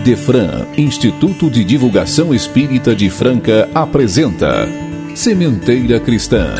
Idefran, 0.00 0.66
Instituto 0.78 1.50
de 1.50 1.62
Divulgação 1.62 2.32
Espírita 2.32 2.96
de 2.96 3.10
Franca, 3.10 3.68
apresenta 3.74 4.66
Sementeira 5.14 6.00
Cristã. 6.00 6.54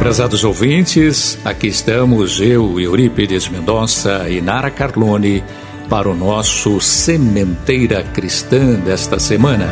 Prezados 0.00 0.42
ouvintes, 0.42 1.38
aqui 1.44 1.68
estamos 1.68 2.40
eu, 2.40 2.80
Eurípides 2.80 3.48
Mendonça 3.48 4.28
e 4.28 4.40
Nara 4.40 4.72
Carlone 4.72 5.44
para 5.88 6.10
o 6.10 6.16
nosso 6.16 6.80
Sementeira 6.80 8.02
Cristã 8.02 8.74
desta 8.74 9.20
semana. 9.20 9.68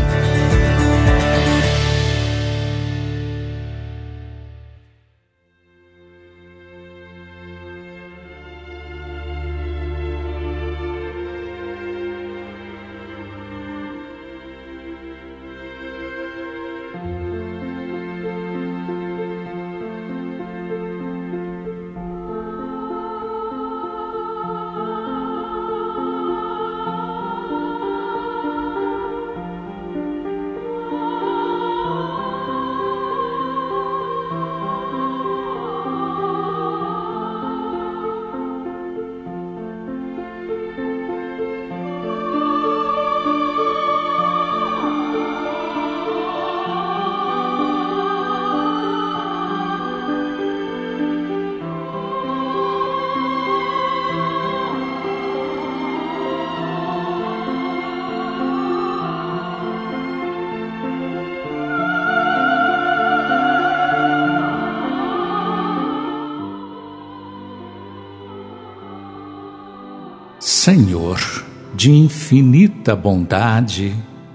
De 71.80 71.90
infinita 71.90 72.94
bondade, 72.94 73.94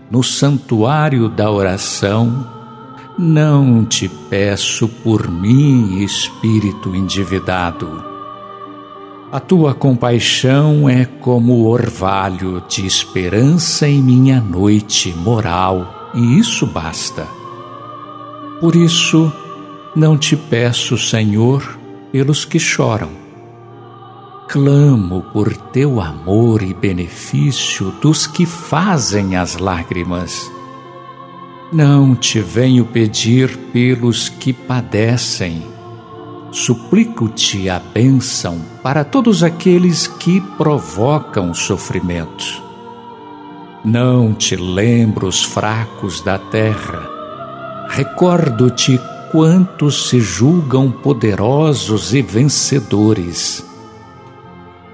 no 0.10 0.24
santuário 0.24 1.30
da 1.30 1.52
oração, 1.52 2.44
não 3.20 3.86
te 3.86 4.10
peço 4.10 4.88
por 4.88 5.30
mim, 5.30 6.04
espírito 6.04 6.96
endividado. 6.96 8.04
A 9.32 9.40
tua 9.40 9.76
compaixão 9.76 10.90
é 10.90 11.06
como 11.06 11.68
orvalho 11.68 12.64
de 12.68 12.84
esperança 12.84 13.88
em 13.88 14.02
minha 14.02 14.42
noite 14.42 15.14
moral, 15.16 16.12
e 16.16 16.40
isso 16.40 16.66
basta. 16.66 17.28
Por 18.60 18.76
isso, 18.76 19.32
não 19.96 20.18
te 20.18 20.36
peço, 20.36 20.98
Senhor, 20.98 21.78
pelos 22.12 22.44
que 22.44 22.58
choram 22.58 23.25
clamo 24.48 25.24
por 25.34 25.56
teu 25.56 26.00
amor 26.00 26.62
e 26.62 26.74
benefício 26.74 27.92
dos 28.02 28.28
que 28.28 28.46
fazem 28.46 29.36
as 29.36 29.58
lágrimas. 29.58 30.52
Não 31.74 32.16
te 32.16 32.40
venho 32.40 32.86
pedir 32.86 33.58
pelos 33.74 34.30
que 34.30 34.54
padecem. 34.54 35.64
Suplico-te 36.52 37.70
a 37.70 37.80
bênção 37.80 38.62
para 38.82 39.04
todos 39.04 39.44
aqueles 39.44 40.08
que 40.08 40.40
provocam 40.40 41.54
sofrimento. 41.54 42.64
Não 43.84 44.34
te 44.34 44.56
lembro 44.56 45.28
os 45.28 45.44
fracos 45.44 46.22
da 46.22 46.38
terra. 46.38 47.10
Recordo-te 47.90 49.00
quantos 49.32 50.10
se 50.10 50.20
julgam 50.22 50.90
poderosos 50.90 52.14
e 52.14 52.22
vencedores 52.22 53.75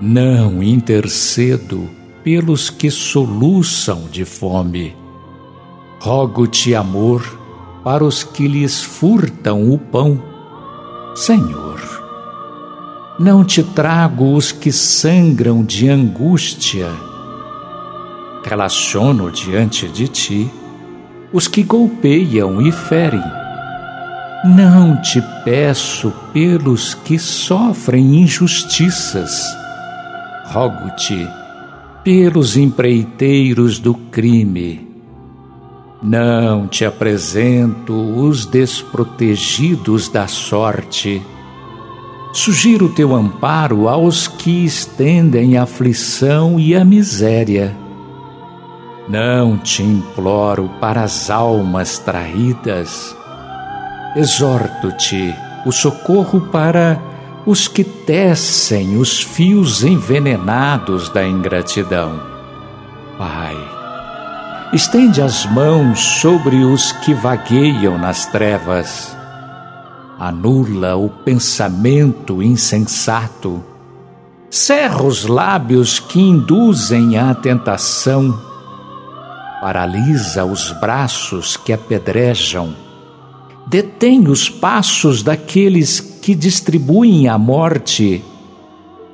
não 0.01 0.63
intercedo 0.63 1.87
pelos 2.23 2.71
que 2.71 2.89
soluçam 2.89 4.07
de 4.11 4.25
fome. 4.25 4.95
Rogo-te 5.99 6.73
amor 6.73 7.39
para 7.83 8.03
os 8.03 8.23
que 8.23 8.47
lhes 8.47 8.81
furtam 8.81 9.71
o 9.71 9.77
pão. 9.77 10.19
Senhor, 11.13 11.79
não 13.19 13.45
te 13.45 13.61
trago 13.61 14.33
os 14.33 14.51
que 14.51 14.71
sangram 14.71 15.63
de 15.63 15.87
angústia. 15.87 16.89
Relaciono 18.43 19.29
diante 19.29 19.87
de 19.87 20.07
ti 20.07 20.51
os 21.31 21.47
que 21.47 21.61
golpeiam 21.61 22.59
e 22.59 22.71
ferem. 22.71 23.23
Não 24.43 24.99
te 24.99 25.21
peço 25.45 26.11
pelos 26.33 26.95
que 26.95 27.19
sofrem 27.19 28.23
injustiças 28.23 29.60
rogo-te 30.51 31.27
pelos 32.03 32.57
empreiteiros 32.57 33.79
do 33.79 33.93
crime. 33.93 34.87
Não 36.03 36.67
te 36.67 36.83
apresento 36.83 37.93
os 37.93 38.45
desprotegidos 38.45 40.09
da 40.09 40.27
sorte. 40.27 41.21
Sugiro 42.33 42.89
teu 42.89 43.15
amparo 43.15 43.87
aos 43.87 44.27
que 44.27 44.65
estendem 44.65 45.57
a 45.57 45.63
aflição 45.63 46.59
e 46.59 46.75
a 46.75 46.83
miséria. 46.83 47.75
Não 49.07 49.57
te 49.57 49.83
imploro 49.83 50.69
para 50.81 51.03
as 51.03 51.29
almas 51.29 51.97
traídas. 51.99 53.15
Exorto-te 54.15 55.33
o 55.65 55.71
socorro 55.71 56.41
para 56.51 57.10
os 57.45 57.67
que 57.67 57.83
tecem 57.83 58.97
os 58.97 59.21
fios 59.21 59.83
envenenados 59.83 61.09
da 61.09 61.25
ingratidão. 61.25 62.21
Pai, 63.17 63.57
estende 64.73 65.21
as 65.21 65.45
mãos 65.45 65.99
sobre 65.99 66.57
os 66.63 66.91
que 66.91 67.13
vagueiam 67.13 67.97
nas 67.97 68.25
trevas. 68.27 69.15
Anula 70.19 70.95
o 70.95 71.09
pensamento 71.09 72.43
insensato. 72.43 73.63
Cerra 74.49 75.03
os 75.03 75.25
lábios 75.25 75.99
que 75.99 76.19
induzem 76.19 77.17
à 77.17 77.33
tentação. 77.33 78.39
Paralisa 79.61 80.45
os 80.45 80.71
braços 80.73 81.57
que 81.57 81.73
apedrejam 81.73 82.75
detém 83.71 84.27
os 84.27 84.49
passos 84.49 85.23
daqueles 85.23 86.01
que 86.21 86.35
distribuem 86.35 87.27
a 87.27 87.37
morte. 87.37 88.23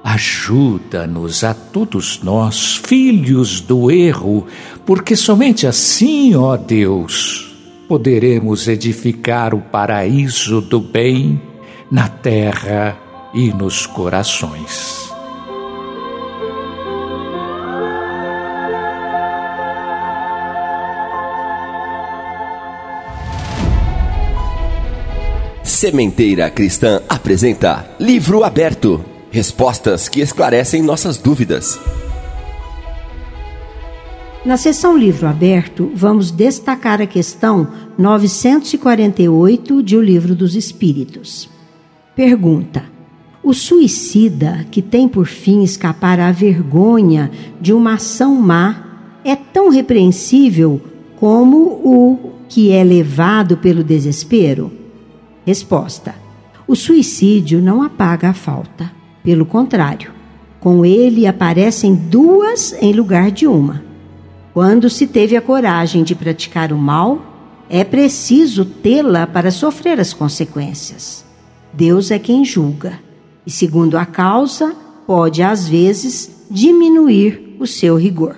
Ajuda-nos 0.03 1.43
a 1.43 1.53
todos 1.53 2.21
nós, 2.21 2.75
filhos 2.75 3.59
do 3.61 3.89
erro, 3.89 4.45
porque 4.85 5.15
somente 5.15 5.65
assim, 5.65 6.35
ó 6.35 6.55
Deus, 6.55 7.55
poderemos 7.87 8.67
edificar 8.67 9.53
o 9.53 9.59
paraíso 9.59 10.61
do 10.61 10.79
bem 10.79 11.41
na 11.91 12.07
terra 12.07 12.97
e 13.33 13.49
nos 13.53 13.85
corações. 13.85 15.16
Sementeira 25.77 26.49
Cristã 26.49 27.03
apresenta 27.07 27.87
Livro 27.99 28.43
Aberto 28.43 29.05
Respostas 29.29 30.09
que 30.09 30.21
esclarecem 30.21 30.81
nossas 30.81 31.19
dúvidas. 31.19 31.79
Na 34.43 34.57
seção 34.57 34.97
Livro 34.97 35.27
Aberto, 35.27 35.91
vamos 35.93 36.31
destacar 36.31 36.99
a 36.99 37.05
questão 37.05 37.67
948 37.95 39.83
de 39.83 39.95
O 39.95 40.01
Livro 40.01 40.33
dos 40.33 40.55
Espíritos. 40.55 41.47
Pergunta: 42.15 42.83
O 43.43 43.53
suicida 43.53 44.65
que 44.71 44.81
tem 44.81 45.07
por 45.07 45.27
fim 45.27 45.61
escapar 45.61 46.19
à 46.19 46.31
vergonha 46.31 47.29
de 47.61 47.71
uma 47.71 47.93
ação 47.93 48.33
má 48.33 49.19
é 49.23 49.35
tão 49.35 49.69
repreensível 49.69 50.81
como 51.17 51.57
o 51.59 52.31
que 52.49 52.71
é 52.71 52.83
levado 52.83 53.57
pelo 53.57 53.83
desespero? 53.83 54.76
Resposta: 55.47 56.13
O 56.67 56.75
suicídio 56.75 57.61
não 57.61 57.81
apaga 57.81 58.31
a 58.31 58.33
falta. 58.33 58.91
Pelo 59.23 59.45
contrário, 59.45 60.11
Com 60.59 60.83
ele 60.83 61.25
aparecem 61.25 61.95
duas 61.95 62.73
em 62.81 62.91
lugar 62.91 63.31
de 63.31 63.47
uma. 63.47 63.81
Quando 64.53 64.89
se 64.89 65.07
teve 65.07 65.37
a 65.37 65.41
coragem 65.41 66.03
de 66.03 66.15
praticar 66.15 66.73
o 66.73 66.77
mal, 66.77 67.21
é 67.69 67.85
preciso 67.85 68.65
tê-la 68.65 69.25
para 69.25 69.51
sofrer 69.51 69.99
as 70.01 70.13
consequências. 70.13 71.23
Deus 71.71 72.11
é 72.11 72.19
quem 72.19 72.43
julga, 72.43 72.99
e 73.45 73.51
segundo 73.51 73.97
a 73.97 74.05
causa, 74.05 74.75
pode 75.05 75.41
às 75.43 75.69
vezes 75.69 76.45
diminuir 76.51 77.55
o 77.59 77.67
seu 77.67 77.95
rigor. 77.95 78.35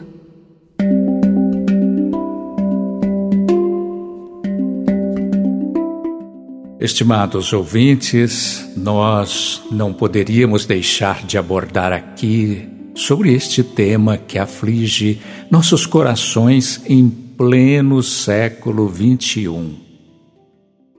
Estimados 6.80 7.52
ouvintes, 7.52 8.66
nós 8.78 9.62
não 9.70 9.92
poderíamos 9.92 10.66
deixar 10.66 11.26
de 11.26 11.38
abordar 11.38 11.92
aqui 11.92 12.70
sobre 12.96 13.34
este 13.34 13.62
tema 13.62 14.18
que 14.18 14.40
aflige 14.40 15.20
nossos 15.52 15.86
corações 15.86 16.82
em 16.86 17.10
pleno 17.10 18.02
século 18.02 18.90
XXI. 18.90 19.76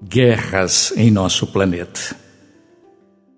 Guerras 0.06 0.92
em 0.98 1.10
nosso 1.10 1.46
planeta. 1.46 2.14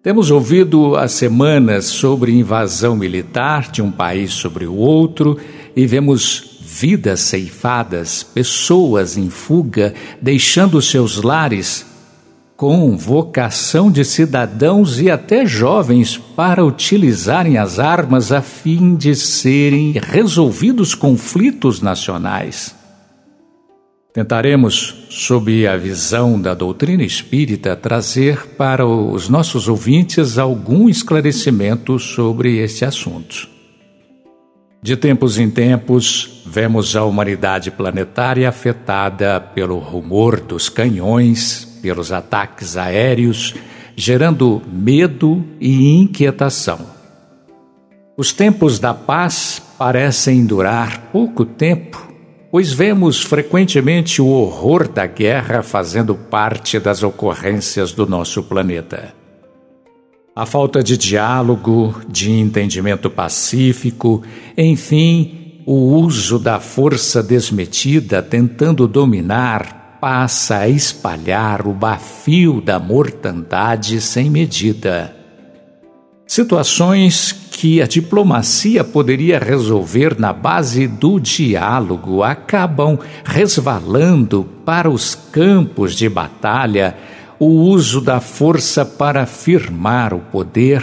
Temos 0.03 0.33
ouvido 0.33 0.97
há 0.97 1.07
semanas 1.07 1.85
sobre 1.85 2.33
invasão 2.33 2.97
militar 2.97 3.71
de 3.71 3.81
um 3.81 3.91
país 3.93 4.33
sobre 4.33 4.67
o 4.67 4.75
outro 4.75 5.39
e 5.77 5.87
vemos 5.87 6.59
vidas 6.61 7.21
ceifadas, 7.21 8.25
pessoas 8.25 9.17
em 9.17 9.31
fuga, 9.31 9.95
deixando 10.21 10.83
seus 10.83 11.23
lares 11.23 11.92
com 12.63 12.97
vocação 12.97 13.91
de 13.91 14.05
cidadãos 14.05 15.01
e 15.01 15.11
até 15.11 15.45
jovens 15.45 16.17
para 16.17 16.65
utilizarem 16.65 17.59
as 17.59 17.81
armas 17.81 18.31
a 18.31 18.41
fim 18.41 18.95
de 18.95 19.17
serem 19.17 19.95
resolvidos 20.01 20.95
conflitos 20.95 21.83
nacionais. 21.83 22.73
Tentaremos, 24.15 25.07
sob 25.11 25.67
a 25.67 25.77
visão 25.77 26.41
da 26.41 26.55
doutrina 26.55 27.03
espírita, 27.03 27.75
trazer 27.75 28.47
para 28.57 28.87
os 28.87 29.29
nossos 29.29 29.67
ouvintes 29.67 30.39
algum 30.39 30.89
esclarecimento 30.89 31.99
sobre 31.99 32.59
este 32.59 32.85
assunto. 32.85 33.49
De 34.81 34.97
tempos 34.97 35.37
em 35.37 35.51
tempos, 35.51 36.45
vemos 36.47 36.95
a 36.95 37.03
humanidade 37.03 37.73
planetária 37.73 38.49
afetada 38.49 39.41
pelo 39.41 39.81
rumor 39.81 40.39
dos 40.39 40.69
canhões, 40.69 41.72
pelos 41.83 42.13
ataques 42.13 42.77
aéreos, 42.77 43.55
gerando 43.97 44.63
medo 44.73 45.45
e 45.61 45.97
inquietação. 45.97 46.79
Os 48.17 48.33
tempos 48.33 48.79
da 48.79 48.95
paz 48.95 49.61
parecem 49.77 50.47
durar 50.47 51.09
pouco 51.11 51.45
tempo, 51.45 52.09
pois 52.51 52.73
vemos 52.73 53.23
frequentemente 53.23 54.23
o 54.23 54.29
horror 54.29 54.87
da 54.87 55.07
guerra 55.07 55.63
fazendo 55.63 56.15
parte 56.15 56.79
das 56.79 57.03
ocorrências 57.03 57.93
do 57.93 58.07
nosso 58.07 58.43
planeta. 58.43 59.13
A 60.37 60.47
falta 60.47 60.83
de 60.83 60.97
diálogo, 60.97 62.01
de 62.09 62.31
entendimento 62.31 63.11
pacífico, 63.11 64.23
enfim, 64.57 65.63
o 65.67 65.97
uso 65.97 66.39
da 66.39 66.59
força 66.59 67.23
desmetida 67.23 68.23
tentando 68.23 68.89
dominar, 68.89 69.82
passa 70.03 70.57
a 70.57 70.69
espalhar 70.69 71.65
o 71.65 71.73
bafio 71.73 72.61
da 72.61 72.77
mortandade 72.77 74.01
sem 74.01 74.29
medida. 74.29 75.15
Situações 76.27 77.31
que 77.31 77.81
a 77.81 77.87
diplomacia 77.87 78.83
poderia 78.83 79.39
resolver 79.39 80.19
na 80.19 80.33
base 80.33 80.89
do 80.89 81.21
diálogo 81.21 82.25
acabam 82.25 82.99
resvalando 83.25 84.43
para 84.65 84.91
os 84.91 85.15
campos 85.15 85.95
de 85.95 86.09
batalha 86.09 86.97
o 87.39 87.47
uso 87.47 88.01
da 88.01 88.19
força 88.19 88.85
para 88.85 89.25
firmar 89.25 90.13
o 90.13 90.19
poder, 90.19 90.83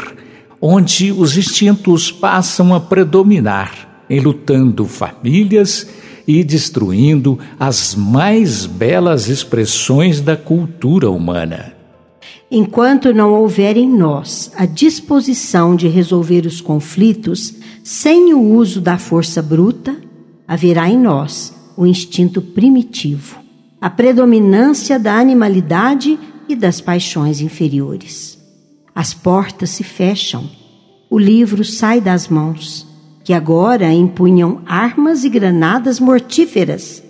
onde 0.61 1.11
os 1.11 1.37
instintos 1.37 2.09
passam 2.09 2.73
a 2.73 2.79
predominar, 2.79 4.05
enlutando 4.09 4.85
famílias 4.85 5.85
e 6.29 6.43
destruindo 6.43 7.39
as 7.59 7.95
mais 7.95 8.67
belas 8.67 9.27
expressões 9.27 10.21
da 10.21 10.37
cultura 10.37 11.09
humana. 11.09 11.73
Enquanto 12.51 13.11
não 13.11 13.33
houver 13.33 13.75
em 13.75 13.89
nós 13.89 14.51
a 14.55 14.67
disposição 14.67 15.75
de 15.75 15.87
resolver 15.87 16.45
os 16.45 16.61
conflitos 16.61 17.55
sem 17.83 18.31
o 18.31 18.39
uso 18.39 18.79
da 18.79 18.99
força 18.99 19.41
bruta, 19.41 19.97
haverá 20.47 20.87
em 20.87 20.99
nós 20.99 21.51
o 21.75 21.83
instinto 21.83 22.43
primitivo, 22.43 23.39
a 23.81 23.89
predominância 23.89 24.99
da 24.99 25.15
animalidade 25.17 26.19
e 26.47 26.55
das 26.55 26.79
paixões 26.79 27.41
inferiores. 27.41 28.37
As 28.93 29.15
portas 29.15 29.71
se 29.71 29.83
fecham, 29.83 30.47
o 31.09 31.17
livro 31.17 31.65
sai 31.65 31.99
das 31.99 32.27
mãos 32.27 32.87
que 33.29 33.33
agora 33.35 33.93
empunham 33.93 34.63
armas 34.65 35.23
e 35.23 35.29
granadas 35.29 35.99
mortíferas, 35.99 37.03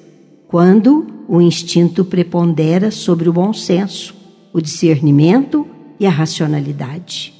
quando 0.49 1.07
o 1.29 1.39
instinto 1.39 2.03
prepondera 2.03 2.91
sobre 2.91 3.29
o 3.29 3.31
bom 3.31 3.53
senso, 3.53 4.13
o 4.51 4.59
discernimento 4.59 5.65
e 5.97 6.05
a 6.05 6.09
racionalidade. 6.09 7.33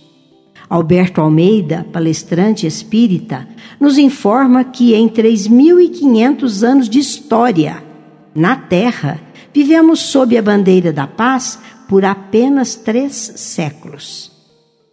Alberto 0.70 1.20
Almeida, 1.20 1.86
palestrante 1.92 2.66
espírita, 2.66 3.46
nos 3.81 3.98
informa 3.98 4.64
que 4.64 4.94
em 4.94 5.10
3.500 5.10 6.64
anos 6.64 6.88
de 6.88 7.00
história, 7.00 7.84
na 8.34 8.56
Terra, 8.56 9.20
vivemos 9.54 10.00
sob 10.00 10.38
a 10.38 10.42
bandeira 10.42 10.94
da 10.94 11.06
paz 11.06 11.60
por 11.90 12.06
apenas 12.06 12.75
três 12.75 13.14
séculos. 13.14 14.32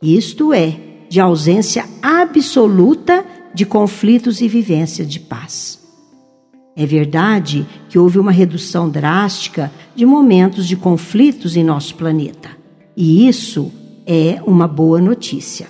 Isto 0.02 0.52
é, 0.52 0.76
de 1.08 1.20
ausência 1.20 1.84
absoluta 2.02 3.24
de 3.56 3.64
conflitos 3.64 4.42
e 4.42 4.48
vivência 4.48 5.02
de 5.02 5.18
paz. 5.18 5.80
É 6.76 6.84
verdade 6.84 7.66
que 7.88 7.98
houve 7.98 8.18
uma 8.18 8.30
redução 8.30 8.86
drástica 8.86 9.72
de 9.94 10.04
momentos 10.04 10.68
de 10.68 10.76
conflitos 10.76 11.56
em 11.56 11.64
nosso 11.64 11.94
planeta, 11.94 12.50
e 12.94 13.26
isso 13.26 13.72
é 14.06 14.38
uma 14.46 14.68
boa 14.68 15.00
notícia. 15.00 15.68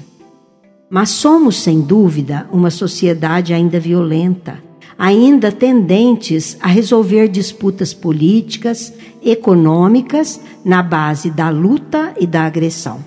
Mas 0.90 1.10
somos, 1.10 1.62
sem 1.62 1.80
dúvida, 1.80 2.48
uma 2.52 2.70
sociedade 2.70 3.54
ainda 3.54 3.78
violenta, 3.78 4.60
ainda 4.98 5.52
tendentes 5.52 6.56
a 6.60 6.66
resolver 6.66 7.28
disputas 7.28 7.94
políticas, 7.94 8.92
econômicas, 9.22 10.40
na 10.64 10.82
base 10.82 11.30
da 11.30 11.50
luta 11.50 12.14
e 12.18 12.26
da 12.26 12.46
agressão. 12.46 12.98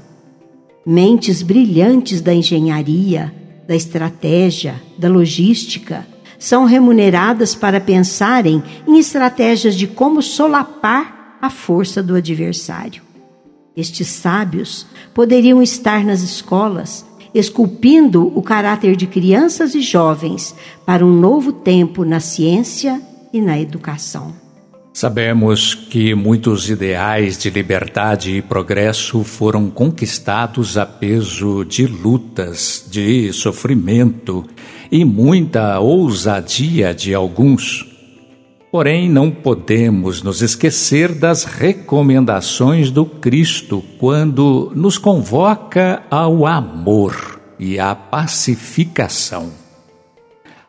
Mentes 0.86 1.42
brilhantes 1.42 2.22
da 2.22 2.34
engenharia, 2.34 3.39
da 3.70 3.76
estratégia, 3.76 4.82
da 4.98 5.08
logística, 5.08 6.04
são 6.40 6.66
remuneradas 6.66 7.54
para 7.54 7.80
pensarem 7.80 8.64
em 8.88 8.98
estratégias 8.98 9.76
de 9.76 9.86
como 9.86 10.24
solapar 10.24 11.38
a 11.40 11.52
força 11.52 12.02
do 12.02 12.16
adversário. 12.16 13.04
Estes 13.78 14.08
sábios 14.08 14.88
poderiam 15.14 15.62
estar 15.62 16.04
nas 16.04 16.24
escolas, 16.24 17.06
esculpindo 17.32 18.36
o 18.36 18.42
caráter 18.42 18.96
de 18.96 19.06
crianças 19.06 19.76
e 19.76 19.82
jovens 19.82 20.56
para 20.84 21.06
um 21.06 21.14
novo 21.14 21.54
tempo 21.54 22.04
na 22.04 22.20
ciência 22.20 23.00
e 23.32 23.40
na 23.40 23.60
educação. 23.60 24.49
Sabemos 24.94 25.76
que 25.76 26.14
muitos 26.16 26.70
ideais 26.70 27.38
de 27.38 27.50
liberdade 27.50 28.36
e 28.36 28.42
progresso 28.42 29.24
foram 29.24 29.70
conquistados 29.70 30.78
a 30.78 30.86
peso 30.86 31.64
de 31.64 31.86
lutas, 31.86 32.86
de 32.90 33.32
sofrimento 33.32 34.46
e 34.92 35.06
muita 35.06 35.80
ousadia 35.80 36.94
de 36.94 37.14
alguns. 37.14 37.86
Porém, 38.72 39.10
não 39.10 39.32
podemos 39.32 40.22
nos 40.22 40.42
esquecer 40.42 41.14
das 41.14 41.44
recomendações 41.44 42.92
do 42.92 43.06
Cristo 43.06 43.84
quando 44.00 44.72
nos 44.76 44.98
convoca 44.98 46.04
ao 46.10 46.46
amor 46.46 47.40
e 47.60 47.80
à 47.80 47.96
pacificação. 47.96 49.52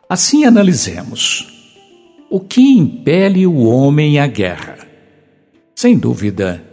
Assim 0.07 0.45
analisemos 0.45 1.50
o 2.31 2.39
que 2.39 2.61
impele 2.61 3.45
o 3.45 3.65
homem 3.65 4.17
à 4.17 4.25
guerra? 4.25 4.77
Sem 5.75 5.97
dúvida, 5.97 6.63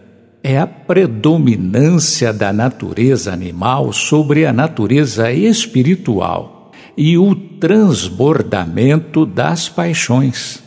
é 0.40 0.56
a 0.56 0.68
predominância 0.68 2.32
da 2.32 2.52
natureza 2.52 3.32
animal 3.32 3.92
sobre 3.92 4.46
a 4.46 4.52
natureza 4.52 5.32
espiritual 5.32 6.70
e 6.96 7.18
o 7.18 7.34
transbordamento 7.34 9.26
das 9.26 9.68
paixões. 9.68 10.62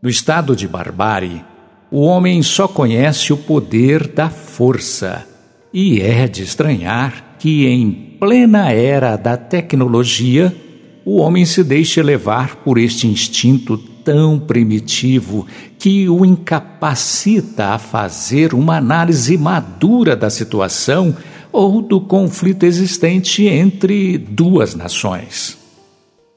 No 0.00 0.08
estado 0.08 0.54
de 0.54 0.68
barbárie, 0.68 1.44
o 1.90 2.02
homem 2.02 2.40
só 2.40 2.68
conhece 2.68 3.32
o 3.32 3.36
poder 3.36 4.06
da 4.06 4.30
força, 4.30 5.26
E 5.74 6.00
é 6.02 6.28
de 6.28 6.42
estranhar 6.42 7.36
que, 7.38 7.66
em 7.66 7.90
plena 8.20 8.70
era 8.70 9.16
da 9.16 9.38
tecnologia, 9.38 10.54
o 11.04 11.18
homem 11.18 11.44
se 11.44 11.64
deixe 11.64 12.02
levar 12.02 12.56
por 12.56 12.78
este 12.78 13.06
instinto 13.06 13.76
tão 13.76 14.38
primitivo 14.38 15.46
que 15.78 16.08
o 16.08 16.24
incapacita 16.24 17.68
a 17.68 17.78
fazer 17.78 18.54
uma 18.54 18.76
análise 18.76 19.36
madura 19.36 20.16
da 20.16 20.30
situação 20.30 21.16
ou 21.50 21.82
do 21.82 22.00
conflito 22.00 22.64
existente 22.64 23.46
entre 23.46 24.18
duas 24.18 24.74
nações. 24.74 25.58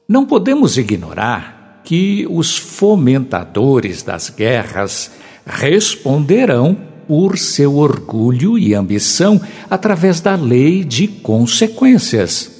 Não 0.08 0.26
podemos 0.26 0.76
ignorar 0.76 1.80
que 1.84 2.26
os 2.28 2.56
fomentadores 2.56 4.02
das 4.02 4.28
guerras 4.28 5.10
responderão 5.46 6.76
por 7.06 7.38
seu 7.38 7.76
orgulho 7.76 8.58
e 8.58 8.74
ambição 8.74 9.40
através 9.70 10.20
da 10.20 10.34
lei 10.34 10.84
de 10.84 11.06
consequências. 11.06 12.55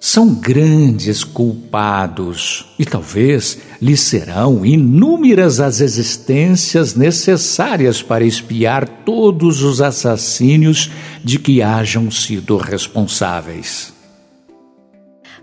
São 0.00 0.32
grandes 0.32 1.24
culpados 1.24 2.66
e 2.78 2.84
talvez 2.84 3.58
lhes 3.82 4.00
serão 4.00 4.64
inúmeras 4.64 5.58
as 5.58 5.80
existências 5.80 6.94
necessárias 6.94 8.00
para 8.00 8.24
espiar 8.24 8.88
todos 9.04 9.60
os 9.64 9.80
assassínios 9.80 10.88
de 11.24 11.40
que 11.40 11.60
hajam 11.62 12.12
sido 12.12 12.56
responsáveis. 12.58 13.92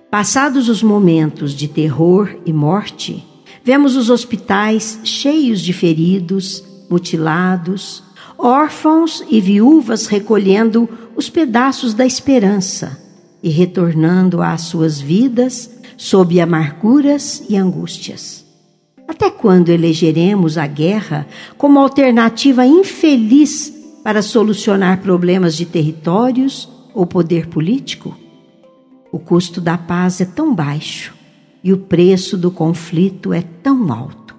Passados 0.09 0.69
os 0.69 0.81
momentos 0.81 1.53
de 1.53 1.67
terror 1.67 2.33
e 2.45 2.53
morte, 2.53 3.25
vemos 3.61 3.97
os 3.97 4.09
hospitais 4.09 5.01
cheios 5.03 5.59
de 5.59 5.73
feridos, 5.73 6.63
mutilados, 6.89 8.01
órfãos 8.37 9.21
e 9.29 9.41
viúvas 9.41 10.07
recolhendo 10.07 10.87
os 11.13 11.29
pedaços 11.29 11.93
da 11.93 12.05
esperança 12.05 13.04
e 13.45 13.49
retornando 13.49 14.41
às 14.41 14.61
suas 14.61 14.99
vidas 14.99 15.69
sob 15.95 16.41
amarguras 16.41 17.43
e 17.47 17.55
angústias. 17.55 18.43
Até 19.07 19.29
quando 19.29 19.69
elegeremos 19.69 20.57
a 20.57 20.65
guerra 20.65 21.27
como 21.55 21.79
alternativa 21.79 22.65
infeliz 22.65 23.71
para 24.03 24.23
solucionar 24.23 24.99
problemas 24.99 25.55
de 25.55 25.63
territórios 25.63 26.67
ou 26.91 27.05
poder 27.05 27.45
político? 27.45 28.17
O 29.11 29.19
custo 29.19 29.61
da 29.61 29.77
paz 29.77 30.19
é 30.19 30.25
tão 30.25 30.55
baixo 30.55 31.13
e 31.63 31.71
o 31.71 31.77
preço 31.77 32.35
do 32.35 32.49
conflito 32.49 33.31
é 33.31 33.43
tão 33.61 33.93
alto. 33.93 34.35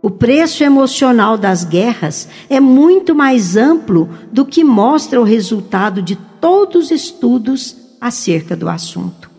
O 0.00 0.10
preço 0.10 0.62
emocional 0.62 1.36
das 1.36 1.64
guerras 1.64 2.28
é 2.48 2.60
muito 2.60 3.16
mais 3.16 3.56
amplo 3.56 4.08
do 4.30 4.46
que 4.46 4.62
mostra 4.62 5.20
o 5.20 5.24
resultado 5.24 6.00
de 6.00 6.14
todos 6.40 6.84
os 6.84 6.90
estudos 6.92 7.81
acerca 8.02 8.56
do 8.56 8.68
assunto. 8.68 9.30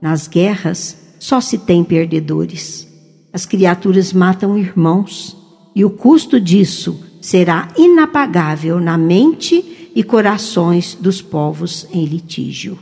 Nas 0.00 0.28
guerras 0.28 1.16
só 1.18 1.40
se 1.40 1.56
tem 1.56 1.82
perdedores. 1.82 2.86
As 3.32 3.46
criaturas 3.46 4.12
matam 4.12 4.58
irmãos 4.58 5.34
e 5.74 5.86
o 5.86 5.90
custo 5.90 6.38
disso 6.38 7.02
será 7.22 7.68
inapagável 7.78 8.78
na 8.78 8.98
mente 8.98 9.90
e 9.96 10.02
corações 10.02 10.94
dos 11.00 11.22
povos 11.22 11.88
em 11.90 12.04
litígio. 12.04 12.78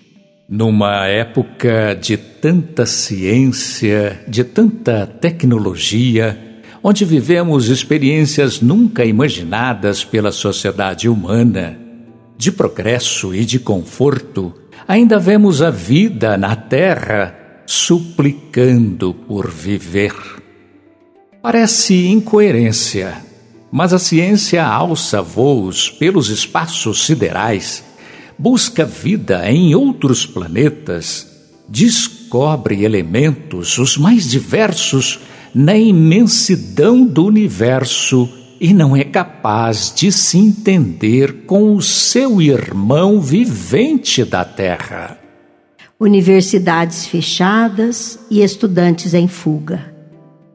Numa 0.48 1.06
época 1.06 1.94
de 1.94 2.16
tanta 2.16 2.84
ciência, 2.84 4.24
de 4.26 4.42
tanta 4.42 5.06
tecnologia, 5.06 6.36
onde 6.82 7.04
vivemos 7.04 7.68
experiências 7.68 8.60
nunca 8.60 9.04
imaginadas 9.04 10.04
pela 10.04 10.32
sociedade 10.32 11.08
humana, 11.08 11.78
de 12.36 12.50
progresso 12.50 13.32
e 13.32 13.44
de 13.44 13.60
conforto, 13.60 14.52
ainda 14.86 15.18
vemos 15.18 15.62
a 15.62 15.70
vida 15.70 16.36
na 16.36 16.56
Terra 16.56 17.36
suplicando 17.66 19.14
por 19.14 19.50
viver. 19.50 20.14
Parece 21.40 22.06
incoerência, 22.06 23.16
mas 23.70 23.92
a 23.92 23.98
ciência 23.98 24.64
alça 24.64 25.22
voos 25.22 25.90
pelos 25.90 26.28
espaços 26.28 27.04
siderais, 27.06 27.82
busca 28.38 28.84
vida 28.84 29.50
em 29.50 29.74
outros 29.74 30.26
planetas, 30.26 31.26
descobre 31.68 32.84
elementos 32.84 33.78
os 33.78 33.96
mais 33.96 34.28
diversos 34.28 35.20
na 35.54 35.76
imensidão 35.76 37.04
do 37.04 37.26
universo 37.26 38.28
e 38.62 38.72
não 38.72 38.94
é 38.94 39.02
capaz 39.02 39.92
de 39.92 40.12
se 40.12 40.38
entender 40.38 41.44
com 41.46 41.74
o 41.74 41.82
seu 41.82 42.40
irmão 42.40 43.20
vivente 43.20 44.24
da 44.24 44.44
Terra. 44.44 45.18
Universidades 45.98 47.04
fechadas 47.04 48.20
e 48.30 48.40
estudantes 48.40 49.14
em 49.14 49.26
fuga. 49.26 49.92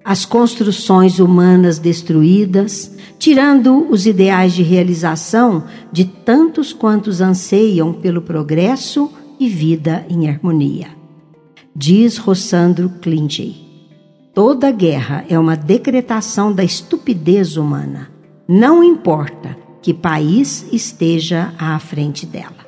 As 0.06 0.24
construções 0.24 1.20
humanas 1.20 1.80
destruídas, 1.80 2.96
tirando 3.20 3.92
os 3.92 4.08
ideais 4.08 4.54
de 4.54 4.64
realização 4.64 5.66
de 5.92 6.06
tantos 6.06 6.72
quantos 6.72 7.20
anseiam 7.20 7.92
pelo 7.92 8.22
progresso 8.22 9.12
e 9.38 9.50
vida 9.50 10.06
em 10.10 10.30
harmonia. 10.30 10.88
Diz 11.76 12.18
Rossandro 12.18 12.90
Klinge. 13.02 13.67
Toda 14.38 14.70
guerra 14.70 15.26
é 15.28 15.40
uma 15.40 15.58
decretação 15.58 16.54
da 16.54 16.64
estupidez 16.64 17.58
humana. 17.58 18.12
Não 18.48 18.84
importa 18.84 19.58
que 19.82 19.96
país 19.96 20.64
esteja 20.72 21.56
à 21.58 21.80
frente 21.80 22.24
dela. 22.24 22.68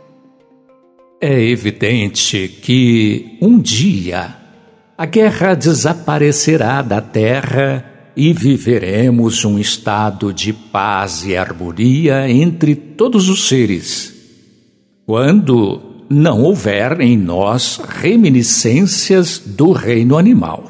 É 1.21 1.39
evidente 1.39 2.47
que 2.63 3.37
um 3.39 3.59
dia 3.59 4.35
a 4.97 5.05
guerra 5.05 5.53
desaparecerá 5.53 6.81
da 6.81 7.01
terra 7.01 7.85
e 8.17 8.33
viveremos 8.33 9.45
um 9.45 9.59
estado 9.59 10.33
de 10.33 10.51
paz 10.51 11.23
e 11.23 11.37
harmonia 11.37 12.27
entre 12.31 12.73
todos 12.73 13.29
os 13.29 13.47
seres. 13.47 14.11
Quando 15.05 16.03
não 16.09 16.41
houver 16.41 16.99
em 16.99 17.15
nós 17.15 17.79
reminiscências 18.01 19.37
do 19.37 19.71
reino 19.71 20.17
animal. 20.17 20.68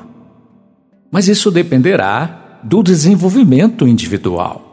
Mas 1.11 1.27
isso 1.27 1.49
dependerá 1.49 2.59
do 2.63 2.83
desenvolvimento 2.83 3.87
individual. 3.87 4.65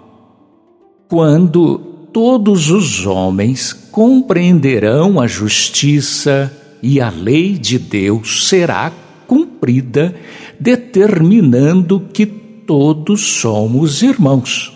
Quando 1.09 1.79
todos 2.13 2.71
os 2.71 3.07
homens 3.07 3.73
compreenderão 3.73 5.21
a 5.21 5.27
justiça 5.27 6.53
e 6.83 7.01
a 7.01 7.11
lei 7.11 7.53
de 7.53 7.79
Deus 7.79 8.49
será 8.49 8.93
cumprida, 9.27 10.15
determinando 10.59 12.01
que 12.13 12.27
todos 12.27 13.21
somos 13.21 14.03
irmãos. 14.03 14.73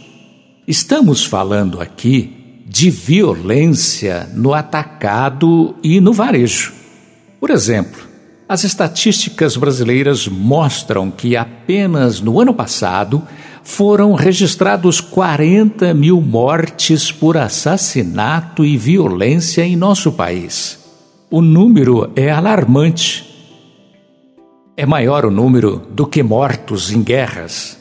Estamos 0.67 1.25
falando 1.25 1.81
aqui 1.81 2.62
de 2.67 2.90
violência 2.90 4.31
no 4.35 4.55
atacado 4.55 5.75
e 5.83 6.00
no 6.00 6.12
varejo. 6.12 6.73
Por 7.40 7.50
exemplo, 7.50 8.10
as 8.50 8.64
estatísticas 8.64 9.57
brasileiras 9.57 10.26
mostram 10.26 11.09
que 11.09 11.37
apenas 11.37 12.21
no 12.21 12.40
ano 12.40 12.52
passado 12.52 13.23
foram 13.62 14.12
registrados 14.14 15.00
40 15.00 15.95
mil 15.95 16.21
mortes 16.21 17.12
por 17.12 17.37
assassinato 17.37 18.64
e 18.64 18.76
violência 18.76 19.64
em 19.64 19.76
nosso 19.76 20.11
país. 20.11 20.80
O 21.30 21.40
número 21.40 22.11
é 22.16 22.28
alarmante. 22.28 23.25
É 24.76 24.85
maior 24.85 25.25
o 25.25 25.30
número 25.30 25.87
do 25.88 26.04
que 26.04 26.21
mortos 26.21 26.90
em 26.90 27.04
guerras. 27.04 27.78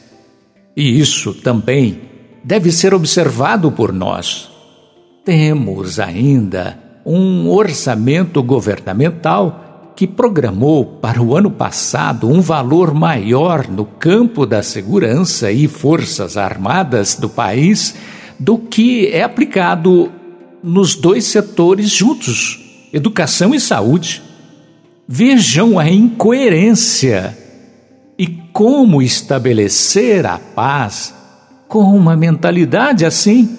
E 0.76 1.00
isso 1.00 1.34
também 1.34 2.02
deve 2.44 2.70
ser 2.70 2.94
observado 2.94 3.72
por 3.72 3.92
nós. 3.92 4.48
Temos 5.24 5.98
ainda 5.98 6.78
um 7.04 7.50
orçamento 7.50 8.40
governamental 8.40 9.66
que 10.00 10.06
programou 10.06 10.82
para 10.82 11.22
o 11.22 11.36
ano 11.36 11.50
passado 11.50 12.26
um 12.26 12.40
valor 12.40 12.94
maior 12.94 13.68
no 13.68 13.84
campo 13.84 14.46
da 14.46 14.62
segurança 14.62 15.52
e 15.52 15.68
forças 15.68 16.38
armadas 16.38 17.16
do 17.16 17.28
país 17.28 17.94
do 18.38 18.56
que 18.56 19.08
é 19.08 19.22
aplicado 19.22 20.10
nos 20.62 20.94
dois 20.94 21.26
setores 21.26 21.90
juntos, 21.90 22.88
educação 22.94 23.54
e 23.54 23.60
saúde. 23.60 24.22
Vejam 25.06 25.78
a 25.78 25.86
incoerência 25.90 27.36
e 28.18 28.26
como 28.54 29.02
estabelecer 29.02 30.24
a 30.24 30.38
paz 30.38 31.14
com 31.68 31.94
uma 31.94 32.16
mentalidade 32.16 33.04
assim. 33.04 33.54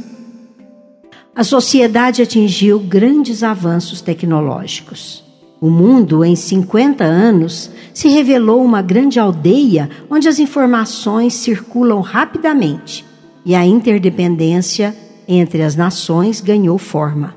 A 1.35 1.43
sociedade 1.43 2.19
atingiu 2.19 2.79
grandes 2.79 3.43
avanços 3.43 4.01
tecnológicos. 4.01 5.29
O 5.61 5.69
mundo, 5.69 6.25
em 6.25 6.35
50 6.35 7.03
anos, 7.03 7.69
se 7.93 8.07
revelou 8.07 8.65
uma 8.65 8.81
grande 8.81 9.19
aldeia 9.19 9.91
onde 10.09 10.27
as 10.27 10.39
informações 10.39 11.35
circulam 11.35 12.01
rapidamente 12.01 13.05
e 13.45 13.53
a 13.53 13.63
interdependência 13.63 14.95
entre 15.27 15.61
as 15.61 15.75
nações 15.75 16.41
ganhou 16.41 16.79
forma. 16.79 17.35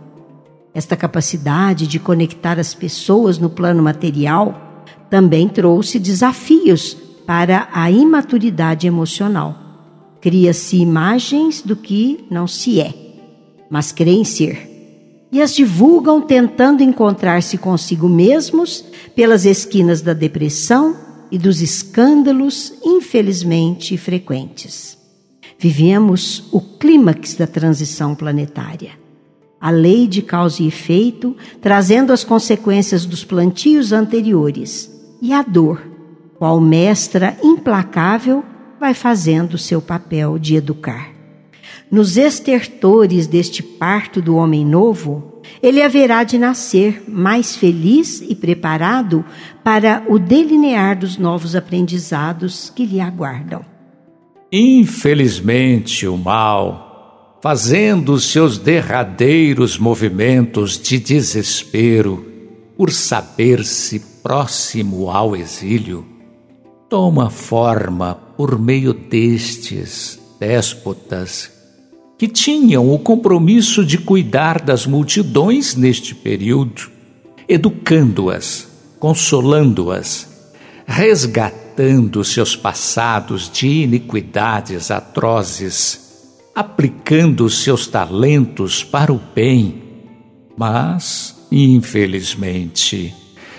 Esta 0.72 0.96
capacidade 0.96 1.86
de 1.86 1.98
conectar 1.98 2.58
as 2.58 2.72
pessoas 2.72 3.38
no 3.38 3.50
plano 3.50 3.82
material 3.82 4.58
também 5.10 5.46
trouxe 5.46 5.98
desafios 5.98 6.96
para 7.26 7.68
a 7.74 7.90
imaturidade 7.90 8.86
emocional. 8.86 9.54
Cria-se 10.22 10.78
imagens 10.78 11.60
do 11.60 11.76
que 11.76 12.24
não 12.30 12.46
se 12.46 12.80
é, 12.80 12.94
mas 13.68 13.92
creem 13.92 14.24
ser. 14.24 14.73
E 15.34 15.42
as 15.42 15.52
divulgam 15.52 16.20
tentando 16.20 16.80
encontrar-se 16.80 17.58
consigo 17.58 18.08
mesmos 18.08 18.84
pelas 19.16 19.44
esquinas 19.44 20.00
da 20.00 20.12
depressão 20.12 20.96
e 21.28 21.36
dos 21.36 21.60
escândalos, 21.60 22.72
infelizmente 22.84 23.98
frequentes. 23.98 24.96
Vivemos 25.58 26.44
o 26.52 26.60
clímax 26.60 27.34
da 27.34 27.48
transição 27.48 28.14
planetária. 28.14 28.92
A 29.60 29.70
lei 29.70 30.06
de 30.06 30.22
causa 30.22 30.62
e 30.62 30.68
efeito, 30.68 31.36
trazendo 31.60 32.12
as 32.12 32.22
consequências 32.22 33.04
dos 33.04 33.24
plantios 33.24 33.90
anteriores, 33.90 34.88
e 35.20 35.32
a 35.32 35.42
dor, 35.42 35.82
qual 36.38 36.60
mestra 36.60 37.36
implacável, 37.42 38.44
vai 38.78 38.94
fazendo 38.94 39.58
seu 39.58 39.82
papel 39.82 40.38
de 40.38 40.54
educar. 40.54 41.13
Nos 41.90 42.16
estertores 42.16 43.26
deste 43.26 43.62
parto 43.62 44.20
do 44.20 44.36
homem 44.36 44.64
novo, 44.64 45.40
ele 45.62 45.82
haverá 45.82 46.24
de 46.24 46.38
nascer 46.38 47.04
mais 47.06 47.56
feliz 47.56 48.20
e 48.20 48.34
preparado 48.34 49.24
para 49.62 50.02
o 50.08 50.18
delinear 50.18 50.98
dos 50.98 51.16
novos 51.18 51.54
aprendizados 51.54 52.70
que 52.74 52.86
lhe 52.86 53.00
aguardam. 53.00 53.64
Infelizmente, 54.50 56.06
o 56.06 56.16
mal, 56.16 57.38
fazendo 57.42 58.18
seus 58.18 58.58
derradeiros 58.58 59.78
movimentos 59.78 60.80
de 60.80 60.98
desespero 60.98 62.24
por 62.76 62.90
saber-se 62.90 64.00
próximo 64.22 65.10
ao 65.10 65.36
exílio, 65.36 66.04
toma 66.88 67.30
forma 67.30 68.14
por 68.36 68.58
meio 68.58 68.92
destes 68.92 70.18
déspotas 70.40 71.53
que 72.16 72.28
tinham 72.28 72.92
o 72.92 72.98
compromisso 72.98 73.84
de 73.84 73.98
cuidar 73.98 74.60
das 74.60 74.86
multidões 74.86 75.74
neste 75.74 76.14
período, 76.14 76.90
educando-as, 77.48 78.68
consolando-as, 78.98 80.28
resgatando 80.86 82.24
seus 82.24 82.54
passados 82.54 83.50
de 83.52 83.66
iniquidades 83.82 84.90
atrozes, 84.90 86.00
aplicando 86.54 87.50
seus 87.50 87.86
talentos 87.88 88.84
para 88.84 89.12
o 89.12 89.20
bem, 89.34 89.82
mas, 90.56 91.36
infelizmente, 91.50 93.12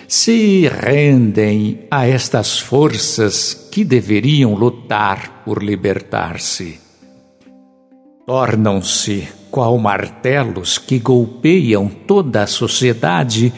se 0.08 0.70
rendem 0.70 1.82
a 1.92 2.08
estas 2.08 2.58
forças 2.58 3.68
que 3.70 3.84
deveriam 3.84 4.54
lutar 4.54 5.44
por 5.44 5.62
libertar-se 5.62 6.85
tornam-se 8.26 9.28
qual 9.52 9.78
martelos 9.78 10.78
que 10.78 10.98
golpeiam 11.00 11.88
toda 11.88 12.44
a 12.44 12.48
sociedade, 12.48 13.54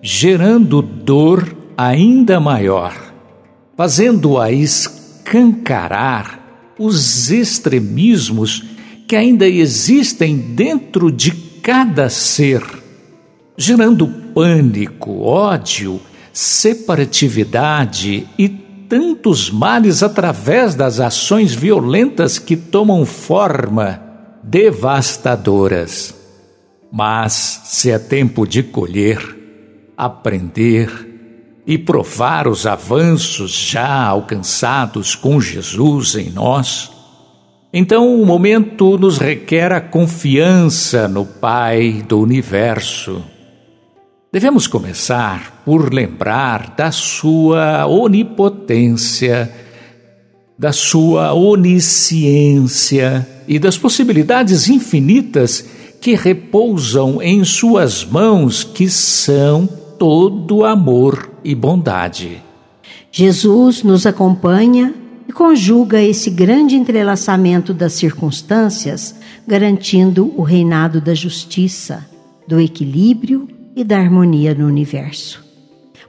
gerando 0.00 0.80
dor 0.80 1.56
ainda 1.76 2.38
maior, 2.38 2.94
fazendo-a 3.76 4.50
escancarar 4.52 6.38
os 6.78 7.30
extremismos 7.30 8.64
que 9.06 9.16
ainda 9.16 9.48
existem 9.48 10.36
dentro 10.36 11.10
de 11.10 11.32
cada 11.60 12.08
ser, 12.08 12.62
gerando 13.56 14.06
pânico, 14.32 15.22
ódio, 15.22 16.00
separatividade 16.32 18.28
e 18.38 18.48
tantos 18.88 19.50
males 19.50 20.02
através 20.02 20.74
das 20.74 20.98
ações 20.98 21.54
violentas 21.54 22.38
que 22.38 22.56
tomam 22.56 23.04
forma 23.04 24.00
devastadoras. 24.42 26.14
Mas 26.90 27.60
se 27.64 27.90
é 27.90 27.98
tempo 27.98 28.46
de 28.46 28.62
colher, 28.62 29.18
aprender 29.96 30.90
e 31.66 31.76
provar 31.76 32.48
os 32.48 32.66
avanços 32.66 33.52
já 33.52 34.06
alcançados 34.06 35.14
com 35.14 35.38
Jesus 35.38 36.14
em 36.14 36.30
nós, 36.30 36.90
então 37.70 38.20
o 38.20 38.24
momento 38.24 38.96
nos 38.96 39.18
requer 39.18 39.70
a 39.72 39.80
confiança 39.80 41.06
no 41.06 41.26
Pai 41.26 42.02
do 42.08 42.18
universo 42.18 43.22
Devemos 44.30 44.66
começar 44.66 45.62
por 45.64 45.90
lembrar 45.90 46.74
da 46.76 46.92
sua 46.92 47.86
onipotência, 47.86 49.50
da 50.58 50.70
sua 50.70 51.32
onisciência 51.32 53.26
e 53.48 53.58
das 53.58 53.78
possibilidades 53.78 54.68
infinitas 54.68 55.64
que 55.98 56.14
repousam 56.14 57.22
em 57.22 57.42
suas 57.42 58.04
mãos, 58.04 58.62
que 58.62 58.90
são 58.90 59.66
todo 59.98 60.62
amor 60.62 61.30
e 61.42 61.54
bondade. 61.54 62.42
Jesus 63.10 63.82
nos 63.82 64.04
acompanha 64.04 64.92
e 65.26 65.32
conjuga 65.32 66.02
esse 66.02 66.28
grande 66.28 66.76
entrelaçamento 66.76 67.72
das 67.72 67.94
circunstâncias, 67.94 69.14
garantindo 69.46 70.34
o 70.36 70.42
reinado 70.42 71.00
da 71.00 71.14
justiça, 71.14 72.06
do 72.46 72.60
equilíbrio 72.60 73.56
e 73.78 73.84
da 73.84 73.96
harmonia 73.96 74.56
no 74.56 74.66
universo. 74.66 75.40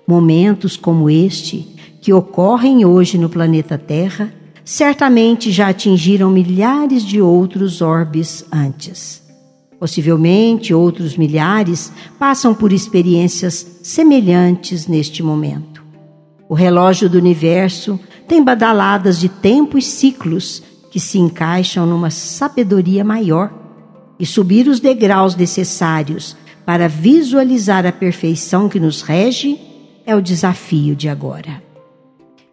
Momentos 0.08 0.76
como 0.76 1.08
este, 1.08 1.68
que 2.02 2.12
ocorrem 2.12 2.84
hoje 2.84 3.16
no 3.16 3.30
planeta 3.30 3.78
Terra, 3.78 4.34
certamente 4.66 5.52
já 5.52 5.70
atingiram 5.70 6.32
milhares 6.32 7.04
de 7.04 7.22
outros 7.22 7.80
orbes 7.80 8.44
antes. 8.52 9.22
Possivelmente 9.80 10.74
outros 10.74 11.16
milhares 11.16 11.92
passam 12.18 12.56
por 12.56 12.74
experiências 12.74 13.80
semelhantes 13.84 14.88
neste 14.88 15.22
momento. 15.22 15.84
O 16.50 16.56
relógio 16.56 17.08
do 17.08 17.20
universo 17.20 18.00
tem 18.28 18.44
badaladas 18.44 19.20
de 19.20 19.30
tempo 19.30 19.78
e 19.78 19.82
ciclos 19.84 20.64
que 20.90 21.00
se 21.00 21.20
encaixam 21.20 21.86
numa 21.86 22.10
sabedoria 22.10 23.04
maior, 23.04 23.54
e 24.20 24.26
subir 24.26 24.68
os 24.68 24.80
degraus 24.80 25.36
necessários 25.36 26.36
para 26.70 26.88
visualizar 26.88 27.84
a 27.88 27.92
perfeição 27.92 28.70
que 28.70 28.80
nos 28.80 29.02
rege 29.02 29.60
é 30.06 30.16
o 30.16 30.22
desafio 30.22 30.96
de 30.96 31.10
agora. 31.10 31.64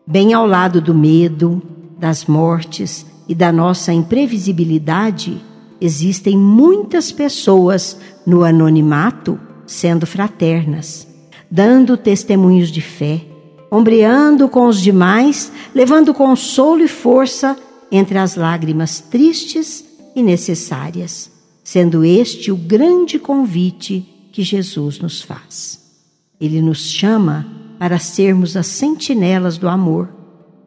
Bem 0.06 0.32
ao 0.32 0.46
lado 0.46 0.80
do 0.80 0.94
medo, 0.94 1.60
das 1.98 2.24
mortes 2.24 3.04
e 3.28 3.34
da 3.34 3.52
nossa 3.52 3.92
imprevisibilidade, 3.92 5.38
existem 5.78 6.34
muitas 6.34 7.12
pessoas 7.12 8.00
no 8.26 8.42
anonimato 8.42 9.38
sendo 9.66 10.06
fraternas, 10.06 11.06
dando 11.50 11.94
testemunhos 11.94 12.70
de 12.70 12.80
fé, 12.80 13.20
ombreando 13.70 14.48
com 14.48 14.66
os 14.66 14.80
demais, 14.80 15.52
levando 15.74 16.14
consolo 16.14 16.82
e 16.82 16.88
força 16.88 17.54
entre 17.92 18.16
as 18.16 18.34
lágrimas 18.34 18.98
tristes 18.98 19.84
e 20.14 20.22
necessárias 20.22 21.35
sendo 21.66 22.04
este 22.04 22.52
o 22.52 22.56
grande 22.56 23.18
convite 23.18 24.06
que 24.30 24.44
Jesus 24.44 25.00
nos 25.00 25.20
faz. 25.20 25.82
Ele 26.40 26.62
nos 26.62 26.92
chama 26.92 27.44
para 27.76 27.98
sermos 27.98 28.56
as 28.56 28.68
sentinelas 28.68 29.58
do 29.58 29.68
amor, 29.68 30.08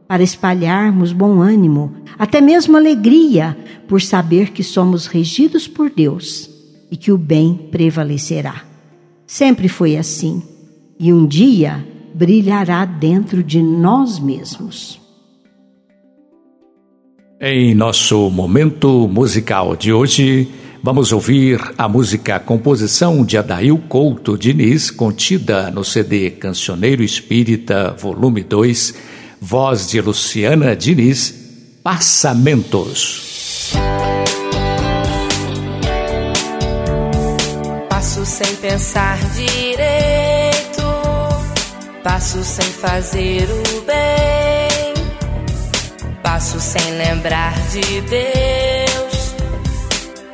para 0.09 0.21
espalharmos 0.21 1.13
bom 1.13 1.39
ânimo, 1.39 1.95
até 2.17 2.41
mesmo 2.41 2.75
alegria, 2.75 3.57
por 3.87 4.01
saber 4.01 4.51
que 4.51 4.61
somos 4.61 5.07
regidos 5.07 5.69
por 5.69 5.89
Deus 5.89 6.49
e 6.91 6.97
que 6.97 7.13
o 7.13 7.17
bem 7.17 7.69
prevalecerá. 7.71 8.65
Sempre 9.25 9.69
foi 9.69 9.95
assim 9.95 10.43
e 10.99 11.13
um 11.13 11.25
dia 11.25 11.87
brilhará 12.13 12.83
dentro 12.83 13.41
de 13.41 13.63
nós 13.63 14.19
mesmos. 14.19 14.99
Em 17.39 17.73
nosso 17.73 18.29
momento 18.29 19.07
musical 19.07 19.77
de 19.77 19.93
hoje, 19.93 20.49
Vamos 20.81 21.11
ouvir 21.11 21.59
a 21.77 21.89
música 21.89 22.39
composição 22.39 23.25
de 23.25 23.37
Adail 23.37 23.77
Couto 23.89 24.37
Diniz, 24.37 24.89
contida 24.89 25.69
no 25.69 25.83
CD 25.83 26.31
Cancioneiro 26.31 27.03
Espírita, 27.03 27.93
volume 27.99 28.43
2, 28.43 28.95
voz 29.41 29.89
de 29.89 29.99
Luciana 29.99 30.77
Diniz, 30.77 31.35
Passamentos. 31.83 33.73
Passo 37.89 38.25
sem 38.25 38.55
pensar 38.55 39.19
direito, 39.33 40.83
passo 42.01 42.41
sem 42.41 42.65
fazer 42.65 43.49
o 43.49 43.81
bem, 43.81 44.93
passo 46.23 46.57
sem 46.61 46.97
lembrar 46.97 47.53
de 47.67 48.01
Deus 48.01 48.68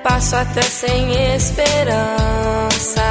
Passo 0.07 0.35
até 0.35 0.61
sem 0.61 1.33
esperança. 1.35 3.01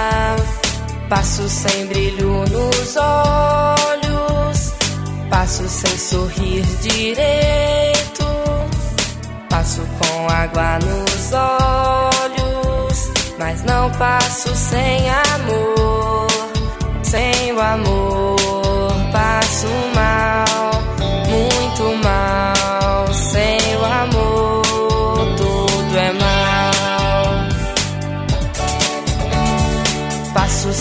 Passo 1.09 1.49
sem 1.49 1.87
brilho 1.87 2.45
nos 2.49 2.97
olhos. 2.97 4.73
Passo 5.29 5.69
sem 5.69 5.99
sorrir 5.99 6.63
direito. 6.81 8.25
Passo 9.51 9.81
com 9.99 10.29
água 10.29 10.79
nos 10.79 11.33
olhos. 11.33 13.11
Mas 13.41 13.65
não 13.65 13.91
passo 13.99 14.55
sem 14.55 15.11
amor. 15.11 16.29
Sem 17.03 17.53
o 17.53 17.61
amor, 17.61 18.93
passo 19.13 19.67
mal, 19.67 19.94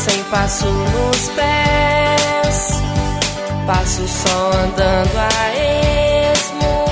sem 0.04 0.24
passo 0.26 0.66
nos 0.66 1.30
pés. 1.30 2.82
Passo 3.66 4.06
só 4.06 4.52
andando 4.52 5.18
a 5.18 5.30
esmo. 6.34 6.86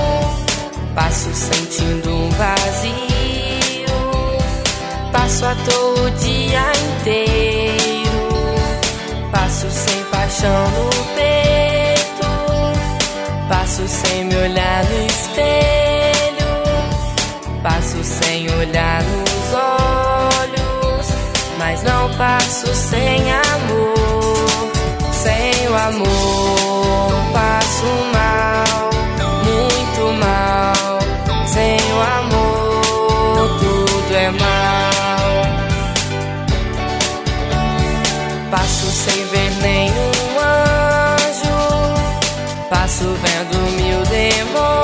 Passo 0.94 1.30
sentindo 1.34 2.10
um 2.10 2.30
vazio. 2.30 3.02
Passo 5.12 5.44
à 5.44 5.54
toa 5.54 6.06
o 6.06 6.10
dia 6.12 6.62
inteiro. 6.96 8.30
Passo 9.30 9.70
sem 9.70 10.02
paixão 10.04 10.70
no 10.70 10.90
peito. 11.14 12.26
Passo 13.48 13.86
sem 13.86 14.24
me 14.24 14.36
olhar 14.36 14.84
no 14.84 15.06
espelho. 15.06 16.46
Passo 17.62 18.02
sem 18.02 18.50
olhar 18.54 19.02
nos 19.02 19.54
olhos. 19.54 19.81
Mas 21.72 21.82
não 21.84 22.10
passo 22.18 22.66
sem 22.74 23.32
amor. 23.32 24.70
Sem 25.10 25.68
o 25.68 25.74
amor, 25.74 27.14
passo 27.32 27.86
mal, 28.12 28.90
muito 29.42 30.12
mal. 30.20 30.98
Sem 31.46 31.78
o 31.80 31.98
amor, 32.18 33.58
tudo 33.58 34.14
é 34.14 34.30
mal. 34.32 35.32
Passo 38.50 38.86
sem 38.90 39.24
ver 39.28 39.50
nenhum 39.62 40.12
anjo. 40.44 41.56
Passo 42.68 43.16
vendo 43.22 43.56
mil 43.80 44.02
demônios. 44.10 44.82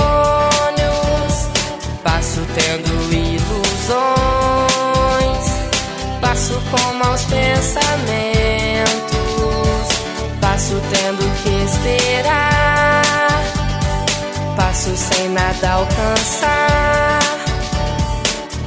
Passo 2.03 2.41
tendo 2.55 3.13
ilusões. 3.13 4.18
Com 6.71 6.95
maus 6.95 7.25
pensamentos. 7.25 8.89
Passo 10.41 10.81
tendo 10.91 11.25
que 11.43 11.51
esperar. 11.65 13.03
Passo 14.57 14.95
sem 14.97 15.29
nada 15.31 15.71
alcançar. 15.71 17.19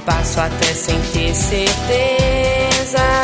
Passo 0.05 0.41
até 0.41 0.73
sem 0.73 0.99
ter 1.13 1.35
certezas. 1.35 3.20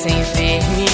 Sem 0.00 0.22
ver 0.22 0.62
ninguém. 0.78 0.89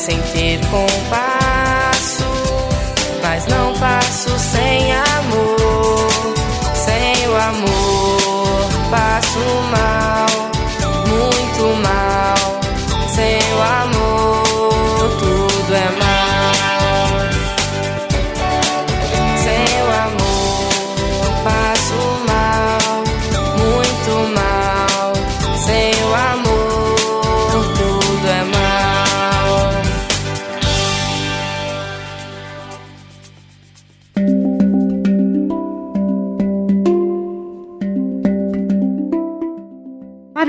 Sem 0.00 0.18
ter 0.32 0.58
compasso. 0.70 1.19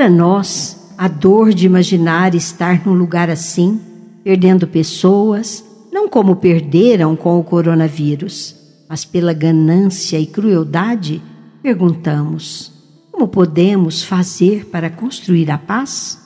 Para 0.02 0.10
nós, 0.10 0.96
a 0.98 1.08
dor 1.08 1.54
de 1.54 1.68
imaginar 1.68 2.34
estar 2.34 2.84
num 2.84 2.96
lugar 2.96 3.30
assim, 3.30 3.80
perdendo 4.24 4.66
pessoas, 4.66 5.64
não 5.94 6.10
como 6.10 6.38
perderam 6.38 7.16
com 7.16 7.40
o 7.40 7.44
coronavírus, 7.44 8.56
mas 8.90 9.06
pela 9.06 9.32
ganância 9.32 10.20
e 10.20 10.26
crueldade, 10.26 11.22
perguntamos: 11.62 12.72
como 13.12 13.28
podemos 13.28 14.04
fazer 14.04 14.66
para 14.72 14.90
construir 14.90 15.52
a 15.52 15.60
paz? 15.60 16.20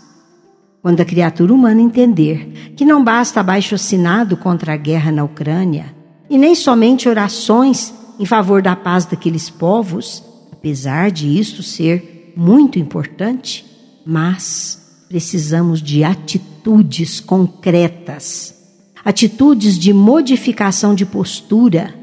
Quando 0.81 1.01
a 1.01 1.05
criatura 1.05 1.53
humana 1.53 1.81
entender 1.81 2.71
que 2.77 2.85
não 2.85 3.03
basta 3.03 3.41
abaixo 3.41 3.75
assinado 3.75 4.37
contra 4.37 4.71
a 4.71 4.77
guerra 4.77 5.11
na 5.11 5.25
Ucrânia, 5.25 5.93
e 6.29 6.37
nem 6.37 6.55
somente 6.55 7.09
orações 7.09 7.93
em 8.17 8.25
favor 8.25 8.61
da 8.61 8.73
paz 8.73 9.03
daqueles 9.03 9.49
povos, 9.49 10.23
apesar 10.53 11.11
de 11.11 11.27
isto 11.37 11.61
ser 11.61 12.15
muito 12.35 12.77
importante, 12.77 13.64
mas 14.05 15.05
precisamos 15.09 15.81
de 15.81 16.03
atitudes 16.03 17.19
concretas, 17.19 18.53
atitudes 19.03 19.77
de 19.77 19.93
modificação 19.93 20.93
de 20.93 21.05
postura 21.05 21.93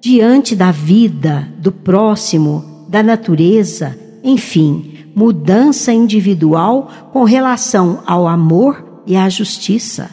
diante 0.00 0.54
da 0.54 0.70
vida, 0.70 1.48
do 1.58 1.72
próximo, 1.72 2.86
da 2.88 3.02
natureza, 3.02 3.98
enfim, 4.22 5.10
mudança 5.14 5.92
individual 5.92 7.10
com 7.12 7.24
relação 7.24 8.02
ao 8.06 8.28
amor 8.28 9.02
e 9.06 9.16
à 9.16 9.28
justiça, 9.28 10.10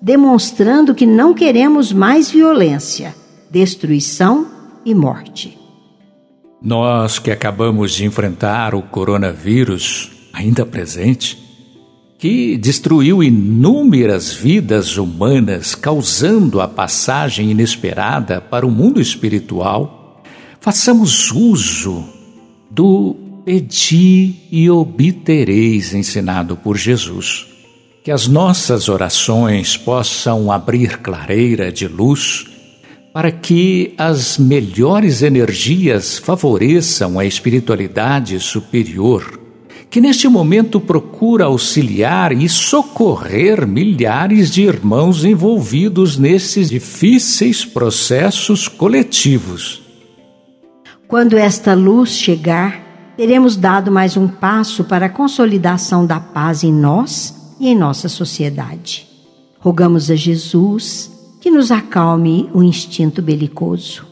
demonstrando 0.00 0.94
que 0.94 1.06
não 1.06 1.34
queremos 1.34 1.92
mais 1.92 2.30
violência, 2.30 3.14
destruição 3.50 4.46
e 4.84 4.94
morte. 4.94 5.58
Nós 6.62 7.18
que 7.18 7.30
acabamos 7.30 7.92
de 7.92 8.06
enfrentar 8.06 8.74
o 8.74 8.82
coronavírus 8.82 10.13
ainda 10.34 10.66
presente, 10.66 11.38
que 12.18 12.56
destruiu 12.56 13.22
inúmeras 13.22 14.32
vidas 14.32 14.96
humanas, 14.96 15.74
causando 15.74 16.60
a 16.60 16.66
passagem 16.66 17.50
inesperada 17.50 18.40
para 18.40 18.66
o 18.66 18.70
mundo 18.70 19.00
espiritual, 19.00 20.22
façamos 20.60 21.30
uso 21.30 22.04
do 22.70 23.16
pedi 23.44 24.34
e 24.50 24.68
obtereis 24.70 25.94
ensinado 25.94 26.56
por 26.56 26.76
Jesus. 26.76 27.46
Que 28.02 28.10
as 28.10 28.26
nossas 28.26 28.88
orações 28.88 29.76
possam 29.76 30.50
abrir 30.50 30.98
clareira 30.98 31.70
de 31.70 31.86
luz 31.86 32.46
para 33.14 33.30
que 33.30 33.94
as 33.96 34.38
melhores 34.38 35.22
energias 35.22 36.18
favoreçam 36.18 37.18
a 37.18 37.24
espiritualidade 37.24 38.40
superior, 38.40 39.40
que 39.94 40.00
neste 40.00 40.26
momento 40.26 40.80
procura 40.80 41.44
auxiliar 41.44 42.32
e 42.32 42.48
socorrer 42.48 43.64
milhares 43.64 44.50
de 44.50 44.62
irmãos 44.62 45.24
envolvidos 45.24 46.18
nesses 46.18 46.68
difíceis 46.68 47.64
processos 47.64 48.66
coletivos. 48.66 49.84
Quando 51.06 51.38
esta 51.38 51.74
luz 51.74 52.10
chegar, 52.10 53.14
teremos 53.16 53.54
dado 53.54 53.92
mais 53.92 54.16
um 54.16 54.26
passo 54.26 54.82
para 54.82 55.06
a 55.06 55.08
consolidação 55.08 56.04
da 56.04 56.18
paz 56.18 56.64
em 56.64 56.72
nós 56.72 57.54
e 57.60 57.68
em 57.68 57.76
nossa 57.76 58.08
sociedade. 58.08 59.06
Rogamos 59.60 60.10
a 60.10 60.16
Jesus 60.16 61.08
que 61.40 61.52
nos 61.52 61.70
acalme 61.70 62.50
o 62.52 62.64
instinto 62.64 63.22
belicoso. 63.22 64.04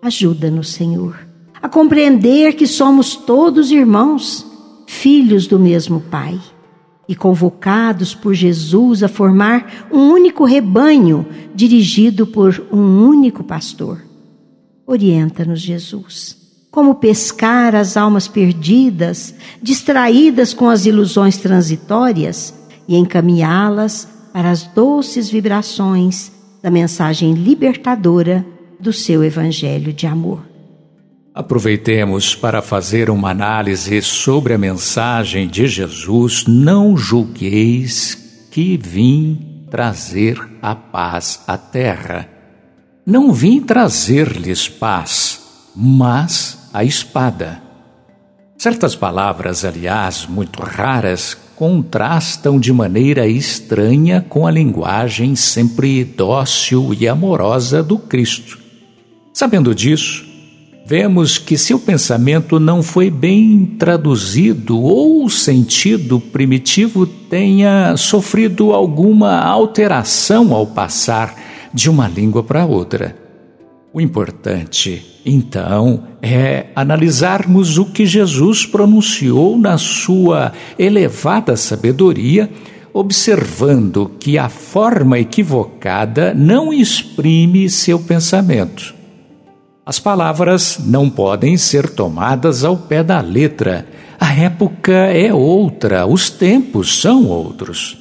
Ajuda-nos, 0.00 0.68
Senhor, 0.68 1.18
a 1.60 1.68
compreender 1.68 2.52
que 2.52 2.68
somos 2.68 3.16
todos 3.16 3.72
irmãos, 3.72 4.47
filhos 4.88 5.46
do 5.46 5.60
mesmo 5.60 6.00
Pai 6.00 6.40
e 7.06 7.14
convocados 7.14 8.14
por 8.14 8.32
Jesus 8.32 9.02
a 9.02 9.08
formar 9.08 9.86
um 9.92 10.10
único 10.10 10.46
rebanho 10.46 11.26
dirigido 11.54 12.26
por 12.26 12.66
um 12.72 13.06
único 13.06 13.44
pastor. 13.44 14.02
Orienta-nos, 14.86 15.60
Jesus, 15.60 16.38
como 16.70 16.94
pescar 16.94 17.74
as 17.74 17.98
almas 17.98 18.26
perdidas, 18.26 19.34
distraídas 19.62 20.54
com 20.54 20.70
as 20.70 20.86
ilusões 20.86 21.36
transitórias 21.36 22.54
e 22.88 22.96
encaminhá-las 22.96 24.08
para 24.32 24.50
as 24.50 24.62
doces 24.64 25.28
vibrações 25.28 26.32
da 26.62 26.70
mensagem 26.70 27.34
libertadora 27.34 28.44
do 28.80 28.92
seu 28.92 29.22
Evangelho 29.22 29.92
de 29.92 30.06
amor. 30.06 30.47
Aproveitemos 31.38 32.34
para 32.34 32.60
fazer 32.60 33.08
uma 33.08 33.30
análise 33.30 34.02
sobre 34.02 34.54
a 34.54 34.58
mensagem 34.58 35.46
de 35.46 35.68
Jesus: 35.68 36.46
Não 36.48 36.96
julgueis 36.96 38.48
que 38.50 38.76
vim 38.76 39.62
trazer 39.70 40.36
a 40.60 40.74
paz 40.74 41.44
à 41.46 41.56
terra. 41.56 42.28
Não 43.06 43.32
vim 43.32 43.60
trazer-lhes 43.60 44.68
paz, 44.68 45.40
mas 45.76 46.68
a 46.74 46.82
espada. 46.82 47.62
Certas 48.56 48.96
palavras, 48.96 49.64
aliás, 49.64 50.26
muito 50.26 50.60
raras, 50.60 51.38
contrastam 51.54 52.58
de 52.58 52.72
maneira 52.72 53.28
estranha 53.28 54.26
com 54.28 54.44
a 54.44 54.50
linguagem 54.50 55.36
sempre 55.36 56.02
dócil 56.02 56.92
e 56.98 57.06
amorosa 57.06 57.80
do 57.80 57.96
Cristo. 57.96 58.58
Sabendo 59.32 59.72
disso, 59.72 60.27
vemos 60.88 61.36
que 61.36 61.58
seu 61.58 61.78
pensamento 61.78 62.58
não 62.58 62.82
foi 62.82 63.10
bem 63.10 63.76
traduzido 63.78 64.80
ou 64.80 65.22
o 65.22 65.28
sentido 65.28 66.18
primitivo 66.18 67.04
tenha 67.06 67.94
sofrido 67.98 68.72
alguma 68.72 69.38
alteração 69.38 70.54
ao 70.54 70.66
passar 70.66 71.34
de 71.74 71.90
uma 71.90 72.08
língua 72.08 72.42
para 72.42 72.64
outra. 72.64 73.14
O 73.92 74.00
importante, 74.00 75.04
então, 75.26 76.04
é 76.22 76.68
analisarmos 76.74 77.76
o 77.76 77.84
que 77.84 78.06
Jesus 78.06 78.64
pronunciou 78.64 79.58
na 79.58 79.76
sua 79.76 80.52
elevada 80.78 81.54
sabedoria, 81.54 82.48
observando 82.94 84.10
que 84.18 84.38
a 84.38 84.48
forma 84.48 85.18
equivocada 85.18 86.32
não 86.32 86.72
exprime 86.72 87.68
seu 87.68 87.98
pensamento. 87.98 88.97
As 89.88 89.98
palavras 89.98 90.78
não 90.84 91.08
podem 91.08 91.56
ser 91.56 91.88
tomadas 91.88 92.62
ao 92.62 92.76
pé 92.76 93.02
da 93.02 93.22
letra. 93.22 93.86
A 94.20 94.34
época 94.34 94.92
é 94.92 95.32
outra, 95.32 96.06
os 96.06 96.28
tempos 96.28 97.00
são 97.00 97.24
outros. 97.24 97.96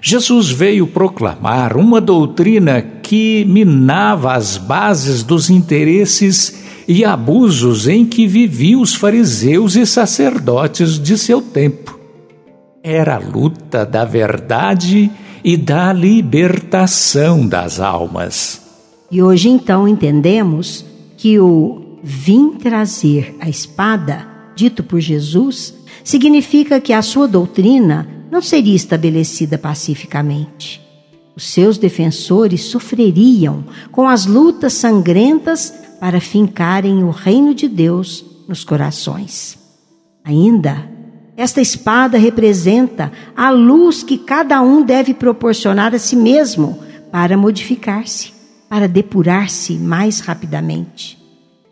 Jesus 0.00 0.50
veio 0.50 0.86
proclamar 0.86 1.76
uma 1.76 2.00
doutrina 2.00 2.80
que 2.80 3.44
minava 3.46 4.32
as 4.32 4.56
bases 4.56 5.22
dos 5.22 5.50
interesses 5.50 6.64
e 6.88 7.04
abusos 7.04 7.86
em 7.86 8.06
que 8.06 8.26
viviam 8.26 8.80
os 8.80 8.94
fariseus 8.94 9.76
e 9.76 9.84
sacerdotes 9.84 10.98
de 10.98 11.18
seu 11.18 11.42
tempo. 11.42 12.00
Era 12.82 13.16
a 13.16 13.18
luta 13.18 13.84
da 13.84 14.06
verdade 14.06 15.10
e 15.44 15.54
da 15.58 15.92
libertação 15.92 17.46
das 17.46 17.78
almas. 17.78 18.62
E 19.10 19.22
hoje 19.22 19.50
então 19.50 19.86
entendemos 19.86 20.88
que 21.20 21.38
o 21.38 21.98
vim 22.02 22.52
trazer 22.52 23.36
a 23.40 23.46
espada, 23.46 24.26
dito 24.56 24.82
por 24.82 25.00
Jesus, 25.00 25.74
significa 26.02 26.80
que 26.80 26.94
a 26.94 27.02
sua 27.02 27.28
doutrina 27.28 28.08
não 28.32 28.40
seria 28.40 28.74
estabelecida 28.74 29.58
pacificamente. 29.58 30.80
Os 31.36 31.44
seus 31.44 31.76
defensores 31.76 32.62
sofreriam 32.62 33.62
com 33.92 34.08
as 34.08 34.24
lutas 34.24 34.72
sangrentas 34.72 35.74
para 36.00 36.22
fincarem 36.22 37.04
o 37.04 37.10
reino 37.10 37.54
de 37.54 37.68
Deus 37.68 38.24
nos 38.48 38.64
corações. 38.64 39.58
Ainda, 40.24 40.90
esta 41.36 41.60
espada 41.60 42.16
representa 42.16 43.12
a 43.36 43.50
luz 43.50 44.02
que 44.02 44.16
cada 44.16 44.62
um 44.62 44.82
deve 44.82 45.12
proporcionar 45.12 45.94
a 45.94 45.98
si 45.98 46.16
mesmo 46.16 46.78
para 47.12 47.36
modificar-se, 47.36 48.32
para 48.70 48.86
depurar-se 48.86 49.74
mais 49.74 50.20
rapidamente. 50.20 51.18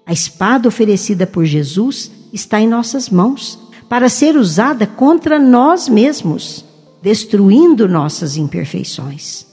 A 0.04 0.12
espada 0.12 0.66
oferecida 0.66 1.28
por 1.28 1.44
Jesus 1.44 2.10
está 2.32 2.60
em 2.60 2.66
nossas 2.66 3.08
mãos 3.08 3.56
para 3.88 4.08
ser 4.08 4.36
usada 4.36 4.84
contra 4.84 5.38
nós 5.38 5.88
mesmos, 5.88 6.64
destruindo 7.00 7.88
nossas 7.88 8.36
imperfeições. 8.36 9.46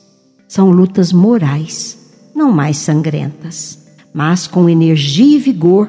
São 0.48 0.72
lutas 0.72 1.14
morais, 1.14 2.32
não 2.34 2.52
mais 2.52 2.78
sangrentas, 2.78 3.94
mas 4.12 4.48
com 4.48 4.68
energia 4.68 5.36
e 5.36 5.40
vigor 5.40 5.88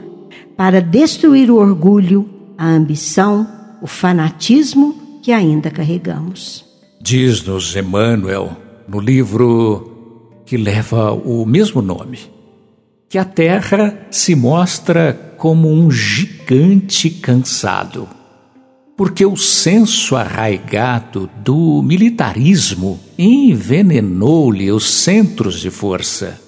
para 0.58 0.82
destruir 0.82 1.50
o 1.50 1.56
orgulho, 1.56 2.28
a 2.58 2.68
ambição, 2.68 3.48
o 3.80 3.86
fanatismo 3.86 5.20
que 5.22 5.32
ainda 5.32 5.70
carregamos. 5.70 6.66
Diz-nos 7.00 7.74
Emmanuel, 7.74 8.54
no 8.86 9.00
livro 9.00 9.95
que 10.46 10.56
leva 10.56 11.12
o 11.12 11.44
mesmo 11.44 11.82
nome, 11.82 12.20
que 13.09 13.18
a 13.18 13.24
Terra 13.24 14.06
se 14.11 14.35
mostra 14.35 15.35
como 15.37 15.68
um 15.68 15.90
gigante 15.90 17.11
cansado 17.11 18.09
porque 18.96 19.26
o 19.26 19.37
senso 19.37 20.16
arraigado 20.16 21.28
do 21.44 21.82
militarismo 21.82 22.98
envenenou-lhe 23.18 24.72
os 24.72 24.90
centros 24.90 25.61
de 25.61 25.68
força. 25.68 26.40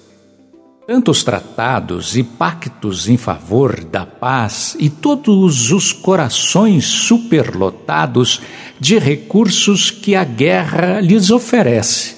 Tantos 0.87 1.23
tratados 1.23 2.17
e 2.17 2.23
pactos 2.23 3.07
em 3.07 3.19
favor 3.19 3.85
da 3.85 4.07
paz 4.07 4.75
e 4.81 4.89
todos 4.89 5.71
os 5.71 5.93
corações 5.93 6.87
superlotados 6.87 8.41
de 8.81 8.99
recursos 8.99 9.91
que 9.91 10.15
a 10.15 10.25
guerra 10.25 11.01
lhes 11.01 11.31
oferece. 11.31 12.17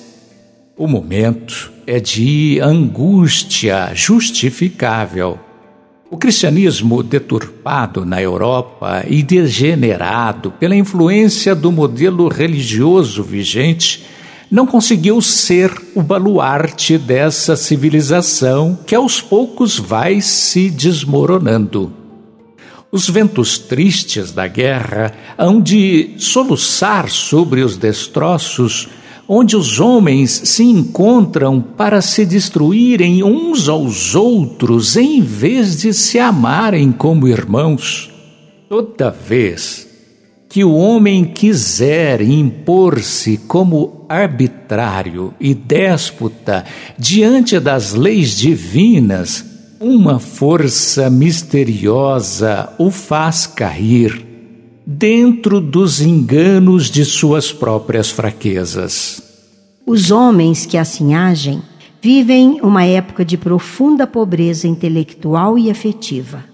O 0.80 0.88
momento 0.88 1.70
é 1.86 2.00
de 2.00 2.58
angústia 2.58 3.92
justificável 3.94 5.38
o 6.10 6.16
cristianismo 6.16 7.02
deturpado 7.02 8.06
na 8.06 8.22
Europa 8.22 9.04
e 9.06 9.22
degenerado 9.22 10.50
pela 10.52 10.74
influência 10.74 11.54
do 11.54 11.70
modelo 11.70 12.28
religioso 12.28 13.22
vigente 13.22 14.06
não 14.50 14.66
conseguiu 14.66 15.20
ser 15.20 15.70
o 15.94 16.00
baluarte 16.00 16.96
dessa 16.96 17.56
civilização 17.56 18.78
que 18.86 18.94
aos 18.94 19.20
poucos 19.20 19.78
vai 19.78 20.22
se 20.22 20.70
desmoronando. 20.70 21.92
Os 22.90 23.06
ventos 23.06 23.58
tristes 23.58 24.32
da 24.32 24.46
guerra 24.46 25.12
hão 25.36 25.60
de 25.60 26.14
soluçar 26.16 27.10
sobre 27.10 27.60
os 27.60 27.76
destroços 27.76 28.88
onde 29.32 29.56
os 29.56 29.78
homens 29.78 30.42
se 30.44 30.64
encontram 30.64 31.60
para 31.60 32.02
se 32.02 32.26
destruírem 32.26 33.22
uns 33.22 33.68
aos 33.68 34.16
outros 34.16 34.96
em 34.96 35.22
vez 35.22 35.82
de 35.82 35.94
se 35.94 36.18
amarem 36.18 36.90
como 36.90 37.28
irmãos. 37.28 38.10
Toda 38.68 39.08
vez 39.08 39.88
que 40.48 40.64
o 40.64 40.74
homem 40.74 41.24
quiser 41.24 42.20
impor-se 42.22 43.36
como 43.36 44.04
arbitrário 44.08 45.32
e 45.38 45.54
déspota 45.54 46.64
diante 46.98 47.60
das 47.60 47.94
leis 47.94 48.36
divinas, 48.36 49.44
uma 49.78 50.18
força 50.18 51.08
misteriosa 51.08 52.68
o 52.78 52.90
faz 52.90 53.46
cair 53.46 54.29
dentro 54.92 55.60
dos 55.60 56.00
enganos 56.00 56.90
de 56.90 57.04
suas 57.04 57.52
próprias 57.52 58.10
fraquezas. 58.10 59.22
Os 59.86 60.10
homens 60.10 60.66
que 60.66 60.76
assim 60.76 61.14
agem 61.14 61.62
vivem 62.02 62.60
uma 62.60 62.84
época 62.84 63.24
de 63.24 63.38
profunda 63.38 64.04
pobreza 64.04 64.66
intelectual 64.66 65.56
e 65.56 65.70
afetiva. 65.70 66.44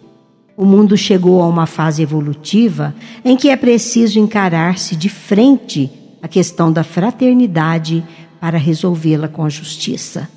O 0.54 0.66
mundo 0.66 0.98
chegou 0.98 1.40
a 1.40 1.46
uma 1.46 1.64
fase 1.64 2.02
evolutiva 2.02 2.94
em 3.24 3.38
que 3.38 3.48
é 3.48 3.56
preciso 3.56 4.18
encarar-se 4.18 4.94
de 4.96 5.08
frente 5.08 5.90
a 6.20 6.28
questão 6.28 6.70
da 6.70 6.84
fraternidade 6.84 8.04
para 8.38 8.58
resolvê-la 8.58 9.28
com 9.28 9.48
justiça. 9.48 10.28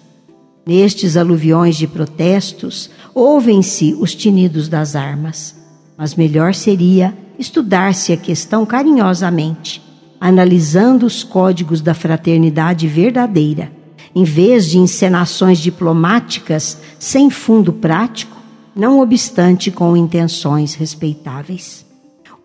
Nestes 0.66 1.18
aluviões 1.18 1.76
de 1.76 1.86
protestos, 1.86 2.90
ouvem-se 3.14 3.94
os 4.00 4.16
tinidos 4.16 4.70
das 4.70 4.96
armas, 4.96 5.54
mas 5.98 6.16
melhor 6.16 6.56
seria 6.56 7.14
estudar-se 7.40 8.12
a 8.12 8.18
questão 8.18 8.66
carinhosamente, 8.66 9.82
analisando 10.20 11.06
os 11.06 11.24
códigos 11.24 11.80
da 11.82 11.94
fraternidade 11.94 12.88
verdadeira, 12.88 13.72
em 14.14 14.26
vez 14.26 14.66
de 14.66 14.78
encenações 14.78 15.60
diplomáticas 15.60 16.78
sem 17.00 17.30
fundo 17.30 17.72
prático 17.72 18.38
não 18.76 19.00
obstante 19.00 19.72
com 19.72 19.98
intenções 19.98 20.74
respeitáveis. 20.74 21.86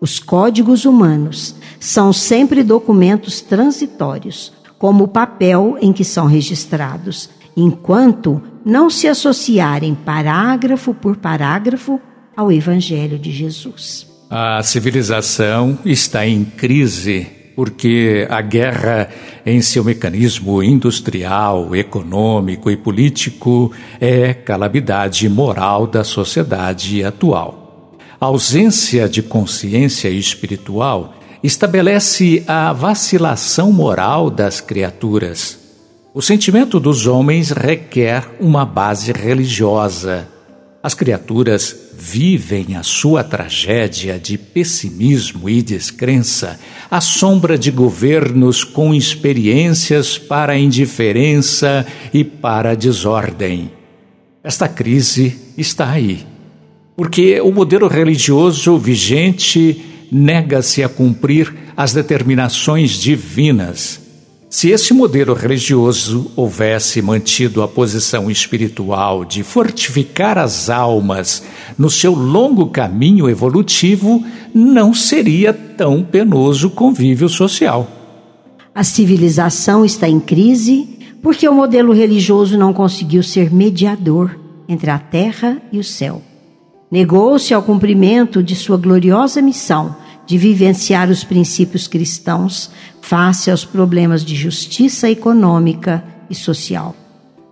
Os 0.01 0.19
códigos 0.19 0.85
humanos 0.85 1.55
são 1.79 2.11
sempre 2.11 2.63
documentos 2.63 3.41
transitórios, 3.41 4.51
como 4.77 5.05
o 5.05 5.07
papel 5.07 5.77
em 5.81 5.93
que 5.93 6.03
são 6.03 6.25
registrados, 6.25 7.29
enquanto 7.55 8.41
não 8.65 8.89
se 8.89 9.07
associarem 9.07 9.95
parágrafo 9.95 10.93
por 10.93 11.15
parágrafo 11.15 11.99
ao 12.35 12.51
Evangelho 12.51 13.17
de 13.17 13.31
Jesus. 13.31 14.14
A 14.29 14.63
civilização 14.63 15.77
está 15.85 16.25
em 16.25 16.43
crise 16.43 17.27
porque 17.55 18.27
a 18.29 18.41
guerra, 18.41 19.09
em 19.45 19.61
seu 19.61 19.83
mecanismo 19.83 20.61
industrial, 20.61 21.73
econômico 21.75 22.69
e 22.69 22.75
político, 22.75 23.71
é 23.99 24.33
calamidade 24.33 25.29
moral 25.29 25.87
da 25.87 26.03
sociedade 26.03 27.03
atual. 27.03 27.93
A 28.19 28.25
ausência 28.25 29.07
de 29.07 29.23
consciência 29.23 30.09
espiritual 30.09 31.13
estabelece 31.41 32.43
a 32.47 32.73
vacilação 32.73 33.71
moral 33.71 34.29
das 34.29 34.59
criaturas. 34.59 35.59
O 36.13 36.21
sentimento 36.21 36.79
dos 36.79 37.07
homens 37.07 37.51
requer 37.51 38.35
uma 38.39 38.65
base 38.65 39.11
religiosa 39.11 40.34
as 40.85 40.93
criaturas 40.93 41.75
vivem 41.97 42.75
a 42.75 42.83
sua 42.83 43.23
tragédia 43.23 44.19
de 44.19 44.37
pessimismo 44.37 45.49
e 45.49 45.59
descrença 45.59 46.59
à 46.91 47.01
sombra 47.01 47.57
de 47.57 47.71
governos 47.71 48.63
com 48.63 48.93
experiências 48.93 50.19
para 50.19 50.53
a 50.53 50.57
indiferença 50.59 51.87
e 52.13 52.23
para 52.23 52.69
a 52.69 52.75
desordem. 52.75 53.71
Esta 54.43 54.67
crise 54.67 55.35
está 55.57 55.89
aí, 55.89 56.23
porque 56.95 57.41
o 57.41 57.51
modelo 57.51 57.87
religioso 57.87 58.77
vigente 58.77 59.83
nega-se 60.11 60.83
a 60.83 60.87
cumprir 60.87 61.51
as 61.75 61.93
determinações 61.93 62.91
divinas 62.91 64.04
se 64.55 64.69
esse 64.69 64.93
modelo 64.93 65.33
religioso 65.33 66.31
houvesse 66.33 67.01
mantido 67.01 67.61
a 67.61 67.67
posição 67.67 68.31
espiritual 68.31 69.25
de 69.25 69.43
fortificar 69.43 70.37
as 70.37 70.69
almas 70.69 71.43
no 71.77 71.89
seu 71.89 72.13
longo 72.13 72.67
caminho 72.67 73.29
evolutivo, 73.29 74.23
não 74.53 74.93
seria 74.93 75.51
tão 75.51 76.01
penoso 76.01 76.67
o 76.67 76.71
convívio 76.71 77.27
social. 77.27 77.85
A 78.73 78.81
civilização 78.81 79.83
está 79.83 80.07
em 80.07 80.21
crise 80.21 80.87
porque 81.21 81.49
o 81.49 81.53
modelo 81.53 81.91
religioso 81.91 82.57
não 82.57 82.71
conseguiu 82.71 83.23
ser 83.23 83.53
mediador 83.53 84.39
entre 84.69 84.89
a 84.89 84.97
terra 84.97 85.61
e 85.69 85.79
o 85.79 85.83
céu. 85.83 86.21
Negou-se 86.89 87.53
ao 87.53 87.61
cumprimento 87.61 88.41
de 88.41 88.55
sua 88.55 88.77
gloriosa 88.77 89.41
missão 89.41 89.97
de 90.25 90.37
vivenciar 90.37 91.09
os 91.09 91.23
princípios 91.23 91.87
cristãos 91.87 92.71
face 93.01 93.51
aos 93.51 93.63
problemas 93.63 94.23
de 94.23 94.35
justiça 94.35 95.09
econômica 95.09 96.03
e 96.29 96.35
social. 96.35 96.95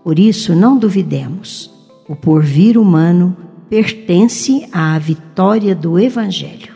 Por 0.03 0.19
isso, 0.19 0.55
não 0.55 0.77
duvidemos, 0.77 1.71
o 2.09 2.15
porvir 2.15 2.77
humano 2.77 3.37
pertence 3.69 4.67
à 4.71 4.97
vitória 4.99 5.73
do 5.73 5.99
Evangelho. 5.99 6.73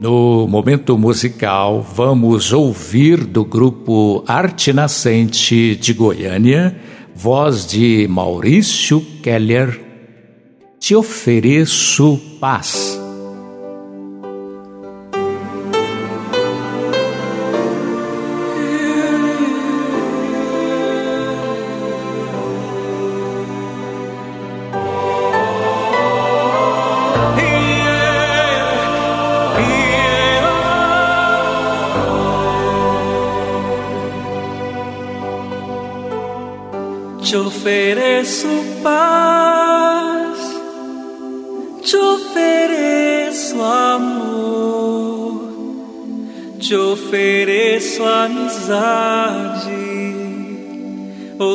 No 0.00 0.46
momento 0.46 0.96
musical, 0.96 1.82
vamos 1.82 2.52
ouvir 2.52 3.24
do 3.24 3.44
grupo 3.44 4.24
Arte 4.26 4.72
Nascente 4.72 5.76
de 5.76 5.92
Goiânia, 5.92 6.76
voz 7.14 7.66
de 7.66 8.06
Maurício 8.08 9.00
Keller, 9.22 9.80
Te 10.78 10.94
ofereço 10.94 12.18
paz. 12.40 12.99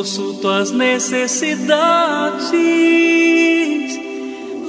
Ouço 0.06 0.34
tuas 0.34 0.70
necessidades, 0.70 2.48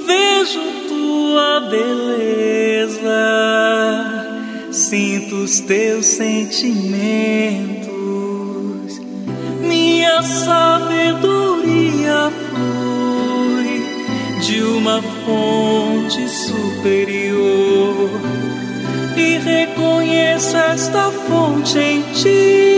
vejo 0.04 0.60
tua 0.88 1.60
beleza, 1.70 2.98
sinto 4.72 5.36
os 5.36 5.60
teus 5.60 6.06
sentimentos 6.06 7.38
minha 9.60 10.20
sabedoria 10.24 11.12
flui 12.50 13.80
de 14.40 14.60
uma 14.60 15.00
fonte 15.24 16.28
superior 16.28 18.10
e 19.16 19.38
reconheço 19.38 20.56
esta 20.56 21.12
fonte 21.12 21.78
em 21.78 22.02
ti. 22.12 22.77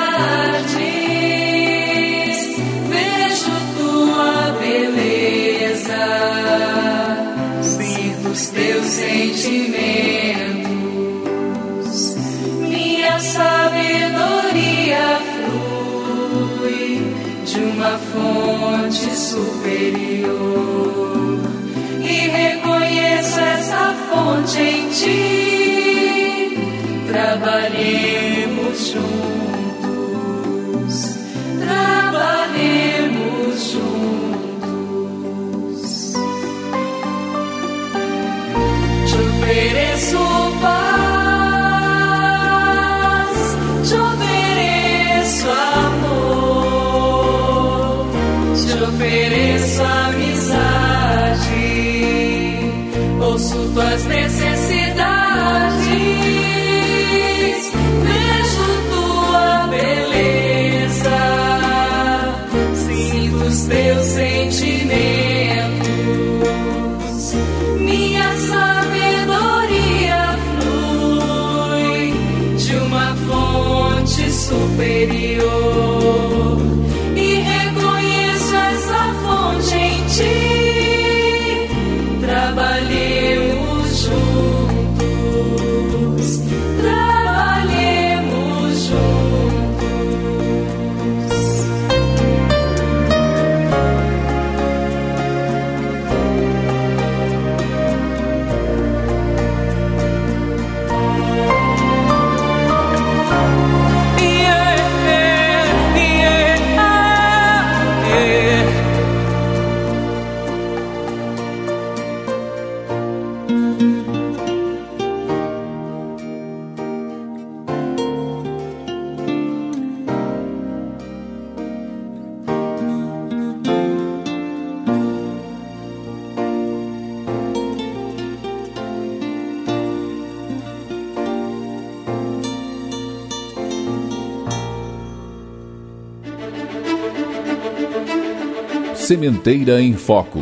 Sementeira 139.11 139.81
em 139.81 139.93
Foco. 139.93 140.39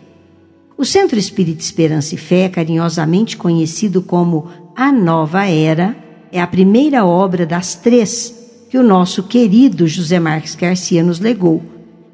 O 0.80 0.84
Centro 0.86 1.18
Espírita 1.18 1.60
Esperança 1.60 2.14
e 2.14 2.18
Fé, 2.18 2.48
carinhosamente 2.48 3.36
conhecido 3.36 4.00
como 4.00 4.48
A 4.74 4.90
Nova 4.90 5.44
Era, 5.44 5.94
é 6.32 6.40
a 6.40 6.46
primeira 6.46 7.04
obra 7.04 7.44
das 7.44 7.74
três 7.74 8.34
que 8.70 8.78
o 8.78 8.82
nosso 8.82 9.24
querido 9.24 9.86
José 9.86 10.18
Marques 10.18 10.54
Garcia 10.54 11.02
nos 11.02 11.20
legou, 11.20 11.62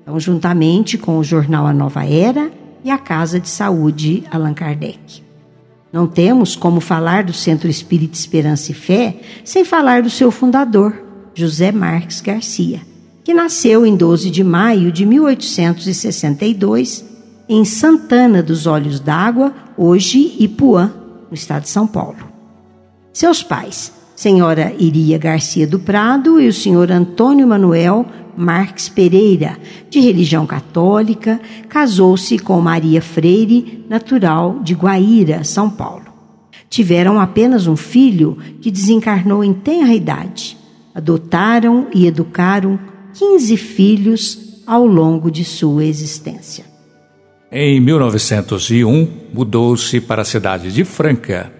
então, 0.03 0.19
juntamente 0.19 0.99
com 0.99 1.17
o 1.17 1.23
jornal 1.23 1.65
A 1.65 1.73
Nova 1.73 2.05
Era 2.05 2.51
e 2.83 2.91
a 2.91 2.99
Casa 2.99 3.39
de 3.39 3.49
Saúde 3.49 4.25
Allan 4.33 4.53
Kardec. 4.53 5.23
Não 5.93 6.09
temos 6.09 6.57
como 6.57 6.81
falar 6.81 7.23
do 7.23 7.33
Centro 7.33 7.71
Espírita 7.71 8.19
Esperança 8.19 8.73
e 8.73 8.75
Fé 8.75 9.21
sem 9.45 9.65
falar 9.65 10.03
do 10.03 10.11
seu 10.11 10.33
fundador, 10.33 10.93
José 11.37 11.71
Marques 11.71 12.21
Garcia, 12.21 12.81
que 13.23 13.33
nasceu 13.33 13.87
em 13.87 13.95
12 13.95 14.29
de 14.29 14.43
maio 14.43 14.91
de 14.91 15.07
1862 15.07 17.15
em 17.49 17.65
Santana 17.65 18.43
dos 18.43 18.67
Olhos 18.67 18.99
d'Água, 18.99 19.53
hoje 19.77 20.37
Ipuã, 20.39 20.93
no 21.31 21.35
estado 21.35 21.63
de 21.63 21.69
São 21.69 21.87
Paulo. 21.87 22.19
Seus 23.13 23.43
pais, 23.43 23.93
senhora 24.15 24.75
Iria 24.79 25.19
Garcia 25.19 25.67
do 25.67 25.79
Prado 25.79 26.41
e 26.41 26.49
o 26.49 26.53
senhor 26.53 26.91
Antônio 26.91 27.47
Manuel 27.47 28.05
Marques 28.37 28.89
Pereira, 28.89 29.57
de 29.89 29.99
religião 30.01 30.47
católica, 30.47 31.41
casou-se 31.69 32.39
com 32.39 32.61
Maria 32.61 33.01
Freire, 33.01 33.85
natural 33.89 34.61
de 34.63 34.75
Guaíra, 34.75 35.43
São 35.43 35.71
Paulo. 35.71 36.05
Tiveram 36.69 37.19
apenas 37.19 37.67
um 37.67 37.77
filho 37.77 38.37
que 38.61 38.71
desencarnou 38.71 39.43
em 39.43 39.55
tenra 39.55 39.95
idade. 39.95 40.59
Adotaram 40.95 41.87
e 41.95 42.07
educaram 42.07 42.79
15 43.15 43.57
filhos 43.57 44.63
ao 44.67 44.87
longo 44.87 45.31
de 45.31 45.45
sua 45.45 45.85
existência. 45.85 46.76
Em 47.51 47.79
1901, 47.79 49.09
mudou-se 49.33 50.01
para 50.01 50.23
a 50.23 50.25
cidade 50.25 50.73
de 50.73 50.85
Franca. 50.85 51.53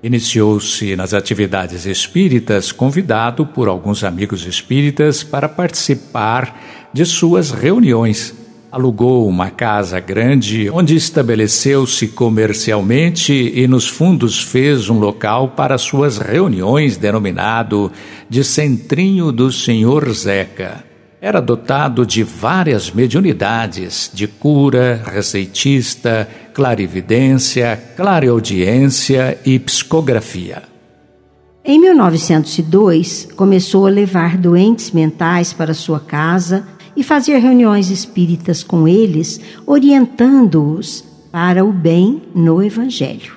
Iniciou-se 0.00 0.94
nas 0.94 1.12
atividades 1.12 1.84
espíritas, 1.84 2.70
convidado 2.70 3.44
por 3.44 3.66
alguns 3.66 4.04
amigos 4.04 4.46
espíritas 4.46 5.24
para 5.24 5.48
participar 5.48 6.88
de 6.92 7.04
suas 7.04 7.50
reuniões. 7.50 8.32
Alugou 8.70 9.28
uma 9.28 9.50
casa 9.50 9.98
grande 9.98 10.70
onde 10.70 10.94
estabeleceu-se 10.94 12.06
comercialmente 12.08 13.32
e 13.32 13.66
nos 13.66 13.88
fundos 13.88 14.40
fez 14.40 14.88
um 14.88 15.00
local 15.00 15.48
para 15.50 15.76
suas 15.76 16.18
reuniões 16.18 16.96
denominado 16.96 17.90
de 18.30 18.44
Centrinho 18.44 19.32
do 19.32 19.50
Senhor 19.50 20.08
Zeca. 20.12 20.91
Era 21.24 21.40
dotado 21.40 22.04
de 22.04 22.24
várias 22.24 22.90
mediunidades 22.90 24.10
de 24.12 24.26
cura, 24.26 25.00
receitista, 25.06 26.28
clarividência, 26.52 27.80
clareaudiência 27.96 29.38
e 29.46 29.56
psicografia. 29.60 30.64
Em 31.64 31.80
1902, 31.80 33.28
começou 33.36 33.86
a 33.86 33.90
levar 33.90 34.36
doentes 34.36 34.90
mentais 34.90 35.52
para 35.52 35.74
sua 35.74 36.00
casa 36.00 36.66
e 36.96 37.04
fazer 37.04 37.38
reuniões 37.38 37.88
espíritas 37.88 38.64
com 38.64 38.88
eles, 38.88 39.40
orientando-os 39.64 41.04
para 41.30 41.64
o 41.64 41.72
bem 41.72 42.20
no 42.34 42.60
Evangelho. 42.60 43.34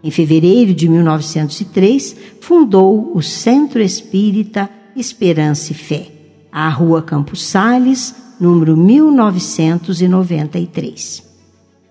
Em 0.00 0.12
fevereiro 0.12 0.72
de 0.72 0.88
1903, 0.88 2.14
fundou 2.40 3.10
o 3.16 3.20
Centro 3.20 3.82
Espírita 3.82 4.70
Esperança 4.94 5.72
e 5.72 5.74
Fé, 5.74 6.15
à 6.56 6.68
Rua 6.70 7.02
Campos 7.02 7.44
Sales, 7.44 8.14
número 8.40 8.74
1993. 8.74 11.22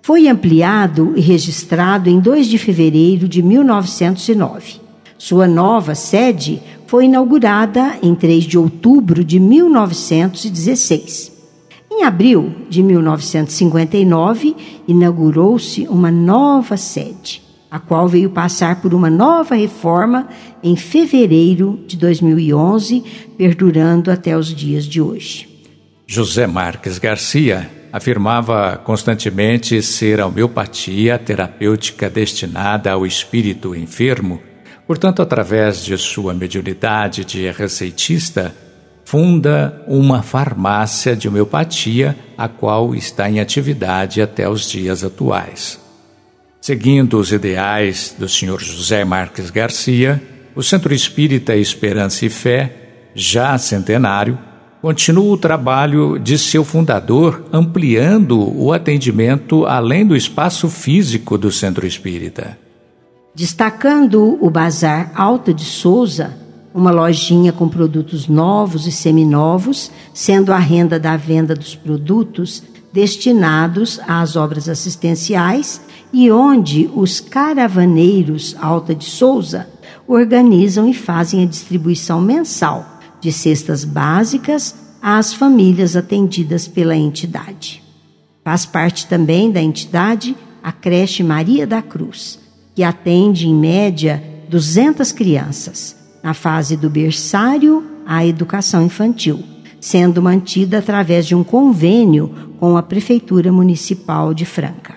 Foi 0.01 0.27
ampliado 0.27 1.13
e 1.15 1.21
registrado 1.21 2.09
em 2.09 2.19
2 2.19 2.47
de 2.47 2.57
fevereiro 2.57 3.27
de 3.27 3.43
1909. 3.43 4.81
Sua 5.19 5.47
nova 5.47 5.93
sede 5.93 6.63
foi 6.87 7.05
inaugurada 7.05 7.99
em 8.01 8.15
3 8.15 8.45
de 8.45 8.57
outubro 8.57 9.23
de 9.23 9.39
1916. 9.39 11.31
Em 11.91 12.03
abril 12.03 12.51
de 12.67 12.81
1959, 12.81 14.55
inaugurou-se 14.87 15.85
uma 15.87 16.09
nova 16.09 16.75
sede, 16.75 17.43
a 17.69 17.79
qual 17.79 18.07
veio 18.07 18.29
passar 18.29 18.81
por 18.81 18.93
uma 18.93 19.09
nova 19.09 19.55
reforma 19.55 20.27
em 20.63 20.75
fevereiro 20.75 21.83
de 21.85 21.97
2011, 21.97 23.03
perdurando 23.37 24.11
até 24.11 24.37
os 24.37 24.47
dias 24.47 24.85
de 24.85 25.01
hoje. 25.01 25.49
José 26.07 26.45
Marques 26.45 26.99
Garcia 26.99 27.69
afirmava 27.91 28.77
constantemente 28.83 29.81
ser 29.81 30.19
a 30.19 30.27
homeopatia 30.27 31.17
terapêutica 31.17 32.09
destinada 32.09 32.91
ao 32.91 33.05
espírito 33.05 33.73
enfermo. 33.75 34.41
Portanto, 34.85 35.21
através 35.21 35.83
de 35.83 35.97
sua 35.97 36.33
mediunidade 36.33 37.23
de 37.23 37.49
receitista, 37.49 38.53
funda 39.05 39.81
uma 39.87 40.21
farmácia 40.21 41.15
de 41.15 41.27
homeopatia, 41.27 42.15
a 42.37 42.47
qual 42.47 42.93
está 42.93 43.29
em 43.29 43.39
atividade 43.39 44.21
até 44.21 44.49
os 44.49 44.69
dias 44.69 45.03
atuais. 45.03 45.84
Seguindo 46.65 47.19
os 47.19 47.31
ideais 47.31 48.15
do 48.17 48.27
Sr. 48.27 48.57
José 48.59 49.05
Marques 49.05 49.51
Garcia, 49.51 50.19
o 50.55 50.63
Centro 50.63 50.95
Espírita 50.95 51.55
Esperança 51.55 52.25
e 52.25 52.29
Fé, 52.29 53.11
já 53.13 53.55
centenário, 53.59 54.35
continua 54.81 55.31
o 55.31 55.37
trabalho 55.37 56.17
de 56.17 56.39
seu 56.39 56.63
fundador, 56.63 57.45
ampliando 57.53 58.51
o 58.59 58.73
atendimento 58.73 59.63
além 59.67 60.07
do 60.07 60.15
espaço 60.15 60.67
físico 60.67 61.37
do 61.37 61.51
centro 61.51 61.85
espírita. 61.85 62.57
Destacando 63.35 64.35
o 64.43 64.49
Bazar 64.49 65.11
Alta 65.13 65.53
de 65.53 65.65
Souza, 65.65 66.35
uma 66.73 66.89
lojinha 66.89 67.53
com 67.53 67.69
produtos 67.69 68.27
novos 68.27 68.87
e 68.87 68.91
seminovos, 68.91 69.91
sendo 70.15 70.51
a 70.51 70.57
renda 70.57 70.99
da 70.99 71.15
venda 71.15 71.53
dos 71.53 71.75
produtos 71.75 72.63
destinados 72.95 73.99
às 74.07 74.37
obras 74.37 74.69
assistenciais 74.69 75.81
e 76.13 76.31
onde 76.31 76.89
os 76.95 77.19
caravaneiros 77.19 78.55
Alta 78.57 78.95
de 78.95 79.03
Souza 79.03 79.67
organizam 80.07 80.87
e 80.87 80.93
fazem 80.93 81.43
a 81.43 81.45
distribuição 81.45 82.21
mensal 82.21 82.99
de 83.19 83.33
cestas 83.33 83.83
básicas 83.83 84.73
às 85.01 85.33
famílias 85.33 85.97
atendidas 85.97 86.69
pela 86.69 86.95
entidade. 86.95 87.83
Faz 88.45 88.65
parte 88.65 89.07
também 89.07 89.51
da 89.51 89.61
entidade 89.61 90.33
a 90.63 90.71
creche 90.71 91.21
Maria 91.21 91.67
da 91.67 91.81
Cruz, 91.81 92.39
que 92.73 92.81
atende 92.81 93.45
em 93.45 93.53
média 93.53 94.23
200 94.47 95.11
crianças, 95.11 95.97
na 96.23 96.33
fase 96.33 96.77
do 96.77 96.89
berçário 96.89 97.83
à 98.05 98.25
educação 98.25 98.83
infantil, 98.85 99.43
sendo 99.85 100.19
mantida 100.19 100.79
através 100.79 101.27
de 101.27 101.35
um 101.35 101.43
convênio 101.43 102.31
com 102.59 102.75
a 102.75 102.81
Prefeitura 102.81 103.51
Municipal 103.51 104.33
de 104.33 104.43
Franca. 104.43 104.95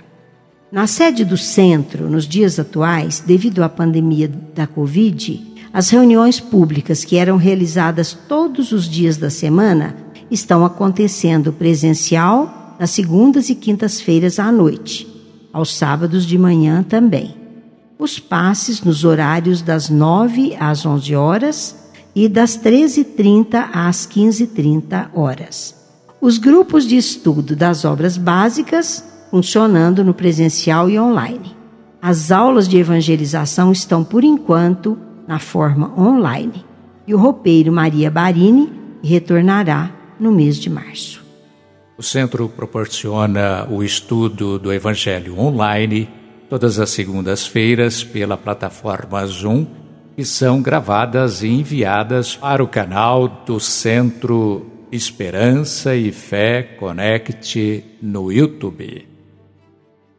Na 0.73 0.87
sede 0.87 1.27
do 1.27 1.37
centro, 1.37 2.09
nos 2.09 2.27
dias 2.27 2.59
atuais, 2.59 3.21
devido 3.21 3.63
à 3.63 3.69
pandemia 3.69 4.33
da 4.55 4.67
Covid, 4.67 5.47
as 5.75 5.91
reuniões 5.91 6.41
públicas 6.41 7.05
que 7.05 7.19
eram 7.19 7.37
realizadas 7.37 8.17
todos 8.27 8.73
os 8.73 8.89
dias 8.89 9.19
da 9.19 9.29
semana 9.29 9.95
estão 10.31 10.65
acontecendo 10.65 11.53
presencial 11.53 12.75
nas 12.81 12.89
segundas 12.89 13.51
e 13.51 13.55
quintas-feiras 13.55 14.39
à 14.39 14.51
noite, 14.51 15.07
aos 15.53 15.77
sábados 15.77 16.25
de 16.25 16.39
manhã 16.39 16.83
também. 16.83 17.35
Os 17.99 18.19
passes 18.19 18.83
nos 18.83 19.05
horários 19.05 19.61
das 19.61 19.91
9 19.91 20.57
às 20.59 20.87
11 20.87 21.15
horas 21.15 21.88
e 22.19 22.29
das 22.29 22.59
13h30 22.59 23.69
às 23.73 24.05
15h30 24.05 25.11
horas. 25.15 25.73
Os 26.21 26.37
grupos 26.37 26.85
de 26.85 26.97
estudo 26.97 27.55
das 27.55 27.85
obras 27.85 28.17
básicas 28.17 29.05
funcionando 29.31 30.03
no 30.03 30.13
presencial 30.13 30.91
e 30.91 30.99
online. 30.99 31.57
As 32.03 32.33
aulas 32.33 32.67
de 32.67 32.77
evangelização 32.77 33.71
estão, 33.71 34.03
por 34.03 34.25
enquanto, 34.25 34.99
na 35.29 35.39
forma 35.39 35.93
online. 35.97 36.65
E 37.07 37.15
o 37.15 37.19
roupeiro 37.19 37.71
Maria 37.71 38.11
Barini 38.11 38.69
retornará 39.01 39.89
no 40.19 40.33
mês 40.33 40.57
de 40.57 40.69
março. 40.69 41.25
O 41.97 42.03
centro 42.03 42.49
proporciona 42.49 43.65
o 43.71 43.81
estudo 43.81 44.59
do 44.59 44.73
Evangelho 44.73 45.39
online 45.39 46.09
todas 46.51 46.81
as 46.81 46.91
segundas-feiras 46.91 48.03
pela 48.03 48.37
plataforma 48.37 49.25
Zoom 49.25 49.67
e 50.19 50.25
são 50.25 50.61
gravadas 50.61 51.45
e 51.45 51.47
enviadas 51.47 52.35
para 52.35 52.61
o 52.61 52.67
canal 52.67 53.29
do 53.29 53.61
Centro 53.61 54.67
Esperança 54.91 55.95
e 55.95 56.11
Fé 56.11 56.61
Connect 56.61 57.85
no 58.03 58.33
YouTube. 58.33 59.07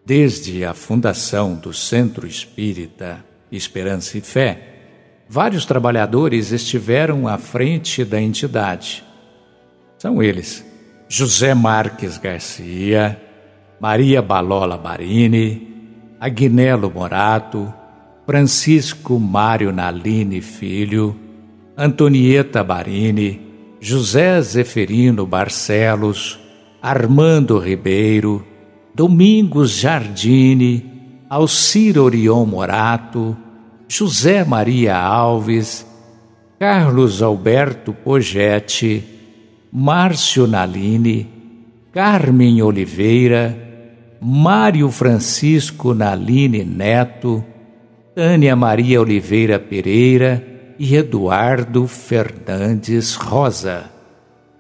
Desde 0.06 0.64
a 0.64 0.74
fundação 0.74 1.54
do 1.54 1.74
Centro 1.74 2.26
Espírita 2.26 3.26
Esperança 3.52 4.18
e 4.18 4.22
Fé, 4.22 4.62
vários 5.28 5.66
trabalhadores 5.66 6.54
estiveram 6.54 7.28
à 7.28 7.38
frente 7.38 8.06
da 8.06 8.22
entidade. 8.22 9.04
São 9.98 10.24
eles: 10.24 10.66
José 11.10 11.54
Marques 11.54 12.18
Garcia, 12.18 13.20
Maria 13.82 14.22
Balola 14.22 14.78
Barini, 14.78 15.68
Agnello 16.22 16.90
Morato, 16.90 17.74
Francisco 18.30 19.18
Mário 19.18 19.72
Naline 19.72 20.40
Filho, 20.40 21.16
Antonieta 21.76 22.64
Barini, 22.64 23.42
José 23.82 24.40
Zeferino 24.44 25.26
Barcelos, 25.26 26.40
Armando 26.80 27.58
Ribeiro, 27.58 28.46
Domingos 28.94 29.82
Jardine, 29.82 31.26
Alcir 31.28 31.98
Orion 31.98 32.48
Morato, 32.48 33.36
José 33.88 34.46
Maria 34.46 35.00
Alves, 35.00 35.84
Carlos 36.60 37.24
Alberto 37.24 37.94
Pogetti, 37.94 39.04
Márcio 39.74 40.46
Naline, 40.46 41.28
Carmen 41.92 42.62
Oliveira, 42.62 43.58
Mário 44.22 44.92
Francisco 44.92 45.96
Naline 45.96 46.64
Neto, 46.64 47.58
Tânia 48.20 48.54
Maria 48.54 49.00
Oliveira 49.00 49.58
Pereira 49.58 50.46
e 50.78 50.94
Eduardo 50.94 51.88
Fernandes 51.88 53.16
Rosa. 53.16 53.90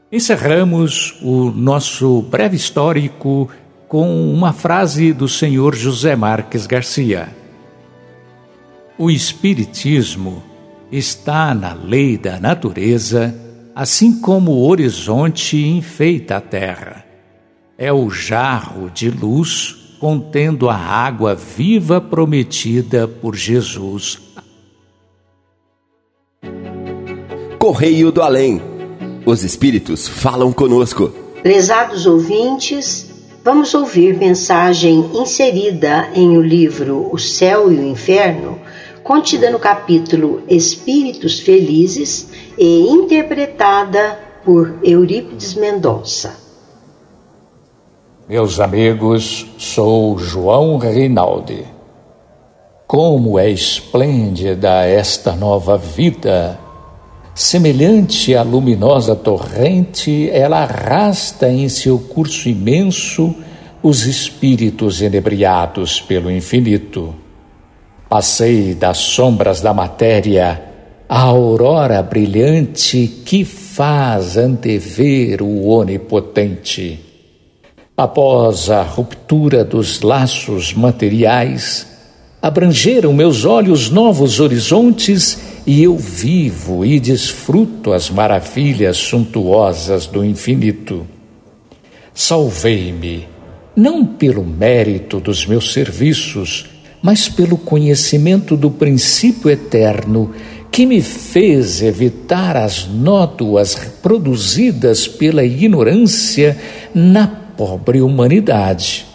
Encerramos 0.10 1.20
o 1.22 1.52
nosso 1.52 2.22
breve 2.22 2.56
histórico 2.56 3.50
com 3.86 4.32
uma 4.34 4.54
frase 4.54 5.12
do 5.12 5.28
senhor 5.28 5.76
José 5.76 6.16
Marques 6.16 6.66
Garcia. 6.66 7.36
O 8.98 9.12
Espiritismo 9.12 10.42
está 10.90 11.54
na 11.54 11.74
lei 11.74 12.18
da 12.18 12.40
natureza, 12.40 13.36
assim 13.76 14.22
como 14.22 14.52
o 14.54 14.70
horizonte 14.70 15.58
enfeita 15.68 16.38
a 16.38 16.42
terra. 16.42 17.04
É 17.78 17.92
o 17.92 18.10
jarro 18.10 18.90
de 18.90 19.12
luz 19.12 19.79
contendo 20.00 20.70
a 20.70 20.76
água 20.76 21.36
viva 21.36 22.00
prometida 22.00 23.08
por 23.08 23.36
Jesus. 23.36 24.20
Correio 27.58 28.12
do 28.12 28.22
Além. 28.22 28.62
Os 29.26 29.44
Espíritos 29.44 30.08
falam 30.08 30.54
conosco. 30.54 31.14
Prezados 31.44 32.06
ouvintes, 32.06 33.10
vamos 33.44 33.74
ouvir 33.74 34.18
mensagem 34.18 35.12
inserida 35.14 36.10
em 36.16 36.38
o 36.38 36.42
livro 36.42 37.10
O 37.12 37.20
Céu 37.20 37.72
e 37.72 37.76
o 37.76 37.86
Inferno 37.86 38.60
contida 39.04 39.50
no 39.50 39.60
capítulo 39.60 40.44
Espíritos 40.48 41.40
Felizes 41.40 42.30
e 42.58 42.90
interpretada 42.90 44.20
por 44.46 44.80
Eurípides 44.84 45.56
Mendonça. 45.56 46.49
Meus 48.30 48.60
amigos, 48.60 49.48
sou 49.58 50.16
João 50.20 50.78
Reinaldi. 50.78 51.66
Como 52.86 53.40
é 53.40 53.50
esplêndida 53.50 54.86
esta 54.86 55.36
nova 55.36 55.80
vida! 55.80 56.60
Semelhante 57.34 58.36
à 58.36 58.44
luminosa 58.44 59.16
torrente, 59.16 60.30
ela 60.30 60.60
arrasta 60.60 61.50
em 61.50 61.68
seu 61.70 61.98
curso 61.98 62.48
imenso 62.48 63.34
os 63.82 64.06
espíritos 64.06 65.02
enebriados 65.02 66.00
pelo 66.00 66.30
infinito 66.30 67.16
Passei 68.08 68.76
das 68.76 68.98
sombras 68.98 69.60
da 69.60 69.74
matéria 69.74 70.64
à 71.10 71.22
aurora 71.22 72.04
brilhante 72.04 73.08
que 73.26 73.44
faz 73.44 74.38
antever 74.38 75.42
o 75.42 75.68
onipotente. 75.68 77.09
Após 78.00 78.70
a 78.70 78.82
ruptura 78.82 79.62
dos 79.62 80.00
laços 80.00 80.74
materiais, 80.74 81.86
abrangeram 82.42 83.12
meus 83.12 83.44
olhos 83.44 83.90
novos 83.90 84.40
horizontes 84.40 85.38
e 85.68 85.84
eu 85.84 85.98
vivo 85.98 86.86
e 86.86 86.98
desfruto 86.98 87.92
as 87.92 88.10
maravilhas 88.10 88.96
suntuosas 88.96 90.06
do 90.06 90.24
infinito. 90.24 91.06
Salvei-me, 92.14 93.28
não 93.76 94.06
pelo 94.06 94.46
mérito 94.46 95.20
dos 95.20 95.46
meus 95.46 95.74
serviços, 95.74 96.68
mas 97.02 97.28
pelo 97.28 97.58
conhecimento 97.58 98.56
do 98.56 98.72
princípio 98.72 99.52
eterno 99.52 100.32
que 100.72 100.86
me 100.86 101.02
fez 101.02 101.82
evitar 101.82 102.56
as 102.56 102.88
nódoas 102.88 103.76
produzidas 104.02 105.06
pela 105.06 105.44
ignorância 105.44 106.58
na 106.96 107.49
pobre 107.60 108.02
humanidade. 108.02 109.06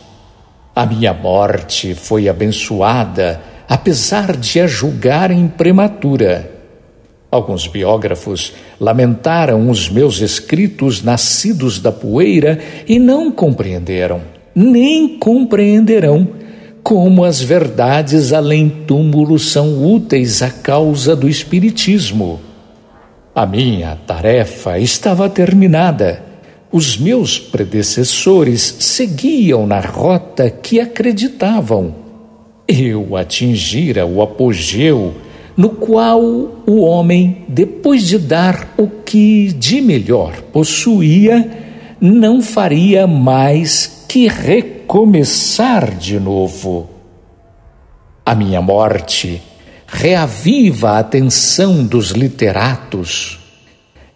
A 0.76 0.84
minha 0.84 1.14
morte 1.14 1.94
foi 1.94 2.28
abençoada, 2.28 3.40
apesar 3.66 4.36
de 4.36 4.60
a 4.60 4.66
julgarem 4.66 5.48
prematura. 5.48 6.52
Alguns 7.30 7.66
biógrafos 7.66 8.52
lamentaram 8.78 9.70
os 9.70 9.88
meus 9.88 10.20
escritos 10.20 11.02
nascidos 11.02 11.80
da 11.80 11.90
poeira 11.90 12.58
e 12.86 12.98
não 12.98 13.32
compreenderam, 13.32 14.20
nem 14.54 15.18
compreenderão 15.18 16.28
como 16.82 17.24
as 17.24 17.40
verdades 17.40 18.30
além 18.30 18.68
túmulo 18.68 19.38
são 19.38 19.90
úteis 19.90 20.42
à 20.42 20.50
causa 20.50 21.16
do 21.16 21.30
Espiritismo. 21.30 22.38
A 23.34 23.46
minha 23.46 23.96
tarefa 24.06 24.78
estava 24.78 25.30
terminada. 25.30 26.33
Os 26.76 26.98
meus 26.98 27.38
predecessores 27.38 28.78
seguiam 28.80 29.64
na 29.64 29.78
rota 29.78 30.50
que 30.50 30.80
acreditavam. 30.80 31.94
Eu 32.66 33.16
atingira 33.16 34.04
o 34.04 34.20
apogeu 34.20 35.14
no 35.56 35.70
qual 35.70 36.20
o 36.20 36.80
homem, 36.80 37.44
depois 37.46 38.08
de 38.08 38.18
dar 38.18 38.74
o 38.76 38.88
que 38.88 39.52
de 39.52 39.80
melhor 39.80 40.42
possuía, 40.52 41.48
não 42.00 42.42
faria 42.42 43.06
mais 43.06 44.04
que 44.08 44.26
recomeçar 44.26 45.94
de 45.94 46.18
novo. 46.18 46.90
A 48.26 48.34
minha 48.34 48.60
morte 48.60 49.40
reaviva 49.86 50.90
a 50.90 50.98
atenção 50.98 51.86
dos 51.86 52.10
literatos, 52.10 53.38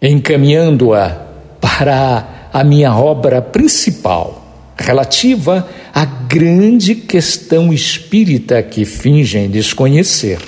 encaminhando-a 0.01 1.25
para 1.61 2.38
a 2.51 2.63
minha 2.63 2.95
obra 2.95 3.41
principal, 3.41 4.43
relativa 4.77 5.67
à 5.93 6.05
grande 6.05 6.95
questão 6.95 7.71
espírita 7.73 8.61
que 8.63 8.85
fingem 8.85 9.49
desconhecer. 9.49 10.39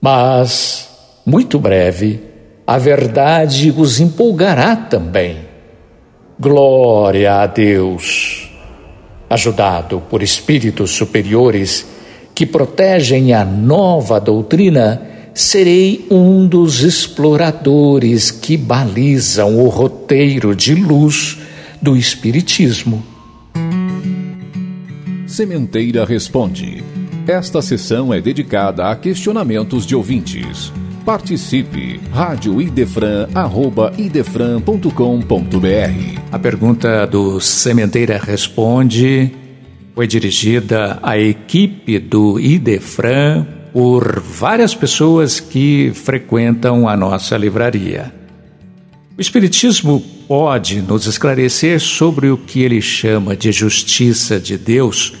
Mas, 0.00 0.88
muito 1.24 1.58
breve, 1.58 2.20
a 2.66 2.78
verdade 2.78 3.74
os 3.76 4.00
empolgará 4.00 4.74
também. 4.76 5.38
Glória 6.38 7.42
a 7.42 7.46
Deus! 7.46 8.50
Ajudado 9.28 10.02
por 10.08 10.22
espíritos 10.22 10.90
superiores 10.92 11.86
que 12.34 12.46
protegem 12.46 13.34
a 13.34 13.44
nova 13.44 14.18
doutrina, 14.18 15.02
serei 15.34 16.06
um 16.10 16.46
dos 16.46 16.82
exploradores 16.82 18.30
que 18.30 18.56
balizam 18.56 19.58
o 19.58 19.68
roteiro 19.68 20.54
de 20.54 20.74
luz 20.74 21.38
do 21.80 21.96
Espiritismo. 21.96 23.04
Sementeira 25.26 26.04
Responde. 26.04 26.82
Esta 27.26 27.62
sessão 27.62 28.12
é 28.12 28.20
dedicada 28.20 28.90
a 28.90 28.96
questionamentos 28.96 29.86
de 29.86 29.94
ouvintes. 29.94 30.72
Participe! 31.04 32.00
Rádio 32.12 32.60
Idefran, 32.60 33.28
arroba 33.34 33.92
idefran.com.br 33.96 34.90
A 36.30 36.38
pergunta 36.38 37.06
do 37.06 37.40
Sementeira 37.40 38.18
Responde 38.18 39.32
foi 39.94 40.06
dirigida 40.06 40.98
à 41.02 41.18
equipe 41.18 41.98
do 41.98 42.38
Idefran 42.38 43.59
por 43.72 44.20
várias 44.20 44.74
pessoas 44.74 45.40
que 45.40 45.92
frequentam 45.94 46.88
a 46.88 46.96
nossa 46.96 47.36
livraria. 47.36 48.12
O 49.16 49.20
Espiritismo 49.20 50.00
pode 50.26 50.80
nos 50.80 51.06
esclarecer 51.06 51.78
sobre 51.80 52.30
o 52.30 52.38
que 52.38 52.62
ele 52.62 52.80
chama 52.80 53.36
de 53.36 53.52
justiça 53.52 54.40
de 54.40 54.56
Deus, 54.56 55.12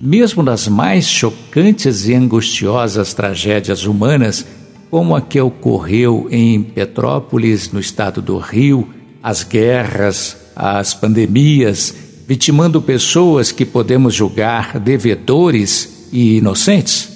mesmo 0.00 0.42
nas 0.42 0.66
mais 0.68 1.06
chocantes 1.06 2.08
e 2.08 2.14
angustiosas 2.14 3.12
tragédias 3.12 3.84
humanas 3.84 4.46
como 4.90 5.16
a 5.16 5.22
que 5.22 5.40
ocorreu 5.40 6.28
em 6.30 6.62
Petrópolis, 6.62 7.72
no 7.72 7.80
estado 7.80 8.20
do 8.20 8.36
Rio, 8.38 8.88
as 9.22 9.42
guerras, 9.42 10.36
as 10.54 10.92
pandemias, 10.92 11.94
vitimando 12.26 12.80
pessoas 12.80 13.52
que 13.52 13.64
podemos 13.64 14.14
julgar 14.14 14.78
devedores 14.78 16.08
e 16.12 16.38
inocentes? 16.38 17.11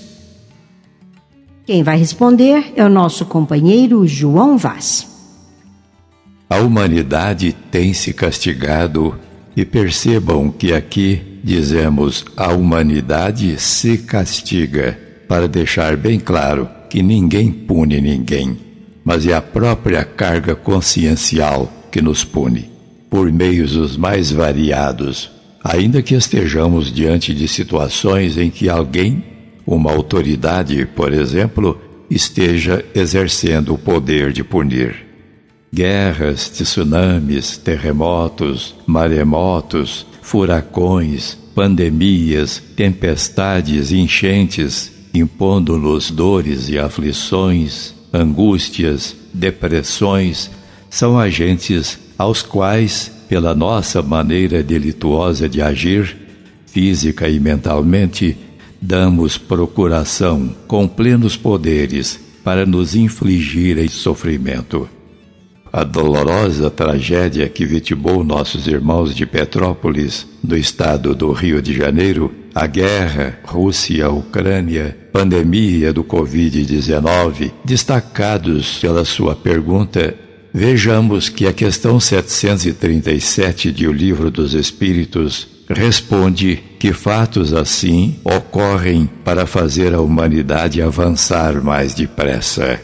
Quem 1.67 1.83
vai 1.83 1.99
responder 1.99 2.75
é 2.77 2.85
o 2.85 2.89
nosso 2.89 3.27
companheiro 3.27 4.07
João 4.07 4.57
Vaz. 4.57 5.05
A 6.49 6.61
humanidade 6.61 7.53
tem 7.73 7.93
se 7.93 8.13
castigado 8.13 9.19
e 9.57 9.65
percebam 9.65 10.49
que 10.49 10.73
aqui 10.73 11.41
dizemos 11.43 12.25
a 12.37 12.53
humanidade 12.53 13.61
se 13.61 13.99
castiga 13.99 14.97
para 15.27 15.49
deixar 15.49 15.97
bem 15.97 16.21
claro 16.21 16.69
que 16.89 17.03
ninguém 17.03 17.51
pune 17.51 18.01
ninguém, 18.01 18.57
mas 19.05 19.27
é 19.27 19.35
a 19.35 19.43
própria 19.43 20.05
carga 20.05 20.55
consciencial 20.55 21.69
que 21.91 22.01
nos 22.01 22.23
pune, 22.23 22.71
por 23.11 23.33
meios 23.33 23.75
os 23.75 23.97
mais 23.97 24.31
variados, 24.31 25.33
ainda 25.65 26.01
que 26.01 26.15
estejamos 26.15 26.93
diante 26.93 27.35
de 27.35 27.49
situações 27.49 28.39
em 28.39 28.51
que 28.51 28.69
alguém, 28.69 29.25
uma 29.67 29.91
autoridade, 29.91 30.87
por 30.95 31.13
exemplo, 31.13 31.81
esteja 32.09 32.85
exercendo 32.95 33.75
o 33.75 33.79
poder 33.79 34.33
de 34.33 34.45
punir. 34.45 35.05
Guerras, 35.75 36.49
tsunamis, 36.49 37.57
terremotos, 37.57 38.75
maremotos, 38.87 40.07
furacões, 40.23 41.37
pandemias, 41.55 42.63
tempestades, 42.77 43.91
enchentes, 43.91 44.93
impondo-nos 45.13 46.11
dores 46.11 46.69
e 46.69 46.79
aflições, 46.79 47.95
angústias, 48.13 49.17
depressões, 49.35 50.51
são 50.89 51.19
agentes 51.19 51.99
aos 52.17 52.43
quais, 52.43 53.11
pela 53.29 53.55
nossa 53.55 54.03
maneira 54.03 54.63
delituosa 54.63 55.49
de 55.49 55.61
agir, 55.61 56.17
física 56.67 57.29
e 57.29 57.41
mentalmente, 57.41 58.37
damos 58.87 59.37
procuração 59.37 60.55
com 60.69 60.87
plenos 60.87 61.37
poderes 61.37 62.21
para 62.45 62.65
nos 62.65 62.95
infligirem 62.95 63.89
sofrimento. 63.89 64.89
A 65.73 65.83
dolorosa 65.83 66.71
tragédia 66.71 67.49
que 67.49 67.67
vitimou 67.67 68.23
nossos 68.23 68.69
irmãos 68.69 69.15
de 69.15 69.27
Petrópolis, 69.27 70.25
no 70.43 70.57
estado 70.57 71.17
do 71.17 71.33
Rio 71.33 71.61
de 71.61 71.75
Janeiro, 71.75 72.33
a 72.55 72.67
guerra 72.69 73.41
Rússia-Ucrânia, 73.45 74.97
pandemia 75.13 75.93
do 75.93 76.05
Covid-19, 76.05 77.51
destacados 77.65 78.79
pela 78.79 79.05
sua 79.05 79.35
pergunta, 79.35 80.15
vejamos 80.55 81.29
que 81.29 81.49
a 81.49 81.53
questão 81.53 81.99
737 81.99 83.73
de 83.73 83.89
O 83.89 83.93
Livro 83.93 84.31
dos 84.31 84.55
Espíritos 84.55 85.56
responde 85.69 86.63
que 86.79 86.93
fatos 86.93 87.53
assim 87.53 88.17
ocorrem 88.25 89.09
para 89.25 89.47
fazer 89.47 89.95
a 89.95 90.01
humanidade 90.01 90.81
avançar 90.81 91.63
mais 91.63 91.95
depressa. 91.95 92.81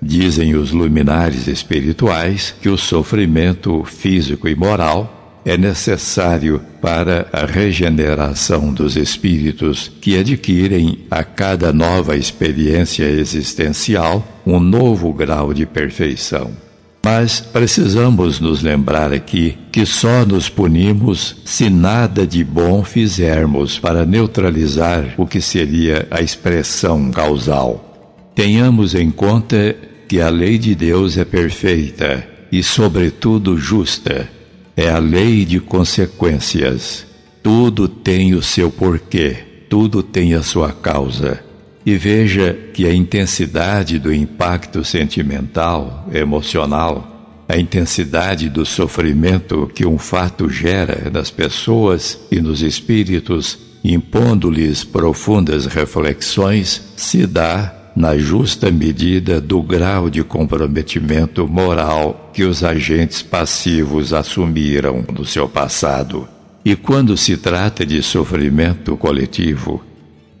Dizem 0.00 0.54
os 0.54 0.72
luminares 0.72 1.46
espirituais 1.46 2.54
que 2.60 2.68
o 2.68 2.76
sofrimento 2.76 3.82
físico 3.84 4.48
e 4.48 4.54
moral 4.54 5.40
é 5.44 5.56
necessário 5.56 6.60
para 6.82 7.28
a 7.32 7.46
regeneração 7.46 8.72
dos 8.72 8.96
espíritos 8.96 9.90
que 10.00 10.18
adquirem 10.18 11.06
a 11.08 11.22
cada 11.22 11.72
nova 11.72 12.16
experiência 12.16 13.04
existencial 13.04 14.26
um 14.44 14.58
novo 14.58 15.12
grau 15.12 15.54
de 15.54 15.64
perfeição. 15.64 16.65
Mas 17.06 17.38
precisamos 17.38 18.40
nos 18.40 18.64
lembrar 18.64 19.12
aqui 19.12 19.56
que 19.70 19.86
só 19.86 20.26
nos 20.26 20.48
punimos 20.48 21.36
se 21.44 21.70
nada 21.70 22.26
de 22.26 22.42
bom 22.42 22.82
fizermos 22.82 23.78
para 23.78 24.04
neutralizar 24.04 25.14
o 25.16 25.24
que 25.24 25.40
seria 25.40 26.08
a 26.10 26.20
expressão 26.20 27.12
causal. 27.12 28.10
Tenhamos 28.34 28.92
em 28.92 29.08
conta 29.08 29.76
que 30.08 30.20
a 30.20 30.28
lei 30.28 30.58
de 30.58 30.74
Deus 30.74 31.16
é 31.16 31.24
perfeita 31.24 32.26
e, 32.50 32.60
sobretudo, 32.60 33.56
justa 33.56 34.28
é 34.76 34.90
a 34.90 34.98
lei 34.98 35.44
de 35.44 35.60
consequências. 35.60 37.06
Tudo 37.40 37.86
tem 37.86 38.34
o 38.34 38.42
seu 38.42 38.68
porquê, 38.68 39.36
tudo 39.70 40.02
tem 40.02 40.34
a 40.34 40.42
sua 40.42 40.72
causa. 40.72 41.45
E 41.86 41.96
veja 41.96 42.52
que 42.74 42.84
a 42.84 42.92
intensidade 42.92 44.00
do 44.00 44.12
impacto 44.12 44.84
sentimental, 44.84 46.08
emocional, 46.12 47.44
a 47.48 47.56
intensidade 47.56 48.48
do 48.48 48.66
sofrimento 48.66 49.70
que 49.72 49.86
um 49.86 49.96
fato 49.96 50.50
gera 50.50 51.08
nas 51.08 51.30
pessoas 51.30 52.18
e 52.28 52.40
nos 52.40 52.60
espíritos, 52.60 53.56
impondo-lhes 53.84 54.82
profundas 54.82 55.66
reflexões, 55.66 56.82
se 56.96 57.24
dá 57.24 57.72
na 57.94 58.18
justa 58.18 58.68
medida 58.68 59.40
do 59.40 59.62
grau 59.62 60.10
de 60.10 60.24
comprometimento 60.24 61.46
moral 61.46 62.32
que 62.34 62.42
os 62.42 62.64
agentes 62.64 63.22
passivos 63.22 64.12
assumiram 64.12 65.04
no 65.16 65.24
seu 65.24 65.48
passado. 65.48 66.28
E 66.64 66.74
quando 66.74 67.16
se 67.16 67.36
trata 67.36 67.86
de 67.86 68.02
sofrimento 68.02 68.96
coletivo, 68.96 69.84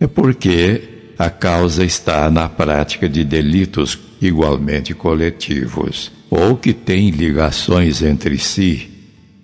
é 0.00 0.08
porque 0.08 0.95
a 1.18 1.30
causa 1.30 1.84
está 1.84 2.30
na 2.30 2.48
prática 2.48 3.08
de 3.08 3.24
delitos 3.24 3.98
igualmente 4.20 4.94
coletivos, 4.94 6.10
ou 6.30 6.56
que 6.56 6.72
têm 6.72 7.10
ligações 7.10 8.02
entre 8.02 8.38
si. 8.38 8.90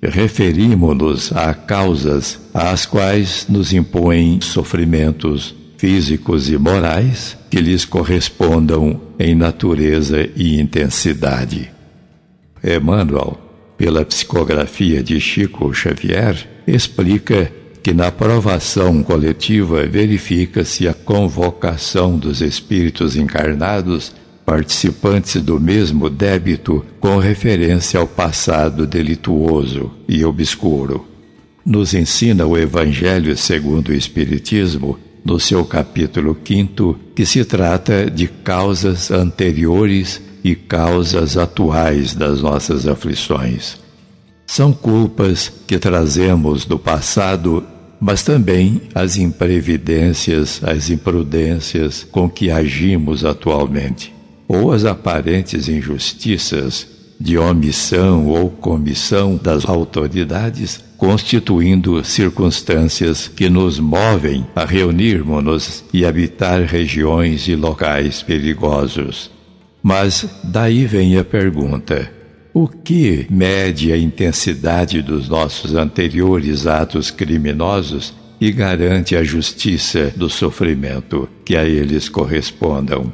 Referimos-nos 0.02 1.32
a 1.32 1.54
causas 1.54 2.40
às 2.52 2.84
quais 2.84 3.46
nos 3.48 3.72
impõem 3.72 4.40
sofrimentos 4.40 5.54
físicos 5.78 6.50
e 6.50 6.58
morais 6.58 7.36
que 7.50 7.60
lhes 7.60 7.84
correspondam 7.84 9.00
em 9.18 9.34
natureza 9.34 10.28
e 10.36 10.60
intensidade. 10.60 11.70
Emmanuel, 12.62 13.38
pela 13.76 14.04
psicografia 14.04 15.02
de 15.02 15.20
Chico 15.20 15.72
Xavier, 15.72 16.48
explica 16.66 17.50
que 17.82 17.92
na 17.92 18.12
provação 18.12 19.02
coletiva 19.02 19.84
verifica-se 19.86 20.86
a 20.86 20.94
convocação 20.94 22.16
dos 22.16 22.40
espíritos 22.40 23.16
encarnados 23.16 24.12
participantes 24.46 25.40
do 25.42 25.58
mesmo 25.58 26.08
débito 26.08 26.84
com 27.00 27.18
referência 27.18 27.98
ao 27.98 28.06
passado 28.06 28.86
delituoso 28.86 29.90
e 30.08 30.24
obscuro. 30.24 31.06
Nos 31.64 31.94
ensina 31.94 32.46
o 32.46 32.58
Evangelho 32.58 33.36
segundo 33.36 33.88
o 33.88 33.94
Espiritismo 33.94 34.98
no 35.24 35.38
seu 35.38 35.64
capítulo 35.64 36.36
5, 36.44 36.98
que 37.14 37.24
se 37.24 37.44
trata 37.44 38.10
de 38.10 38.26
causas 38.26 39.10
anteriores 39.10 40.20
e 40.42 40.56
causas 40.56 41.36
atuais 41.36 42.14
das 42.14 42.42
nossas 42.42 42.88
aflições. 42.88 43.80
São 44.44 44.72
culpas 44.72 45.52
que 45.66 45.78
trazemos 45.78 46.64
do 46.64 46.78
passado, 46.78 47.64
mas 48.02 48.24
também 48.24 48.82
as 48.96 49.16
imprevidências, 49.16 50.60
as 50.64 50.90
imprudências 50.90 52.02
com 52.10 52.28
que 52.28 52.50
agimos 52.50 53.24
atualmente, 53.24 54.12
ou 54.48 54.72
as 54.72 54.84
aparentes 54.84 55.68
injustiças 55.68 56.88
de 57.20 57.38
omissão 57.38 58.26
ou 58.26 58.50
comissão 58.50 59.36
das 59.40 59.64
autoridades 59.64 60.82
constituindo 60.96 62.04
circunstâncias 62.04 63.28
que 63.28 63.48
nos 63.48 63.78
movem 63.78 64.44
a 64.56 64.64
reunirmos-nos 64.64 65.84
e 65.92 66.04
habitar 66.04 66.60
regiões 66.62 67.46
e 67.46 67.54
locais 67.54 68.20
perigosos. 68.20 69.30
Mas 69.80 70.26
daí 70.42 70.86
vem 70.86 71.16
a 71.18 71.22
pergunta: 71.22 72.21
o 72.54 72.68
que 72.68 73.26
mede 73.30 73.92
a 73.92 73.96
intensidade 73.96 75.00
dos 75.00 75.28
nossos 75.28 75.74
anteriores 75.74 76.66
atos 76.66 77.10
criminosos 77.10 78.14
e 78.40 78.50
garante 78.50 79.16
a 79.16 79.22
justiça 79.22 80.12
do 80.16 80.28
sofrimento 80.28 81.28
que 81.44 81.56
a 81.56 81.64
eles 81.64 82.08
correspondam? 82.08 83.12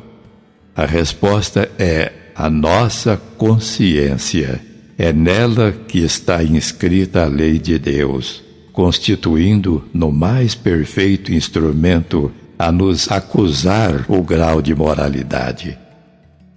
A 0.75 0.87
resposta 0.87 1.71
é 1.79 2.13
a 2.35 2.49
nossa 2.49 3.17
consciência 3.37 4.61
é 4.99 5.13
nela 5.13 5.73
que 5.73 6.01
está 6.01 6.43
inscrita 6.43 7.23
a 7.23 7.27
lei 7.27 7.57
de 7.59 7.79
Deus, 7.79 8.43
constituindo 8.73 9.85
no 9.95 10.11
mais 10.11 10.57
perfeito 10.57 11.33
instrumento 11.33 12.33
a 12.59 12.73
nos 12.73 13.09
acusar 13.11 14.05
o 14.09 14.21
grau 14.23 14.61
de 14.61 14.75
moralidade. 14.75 15.79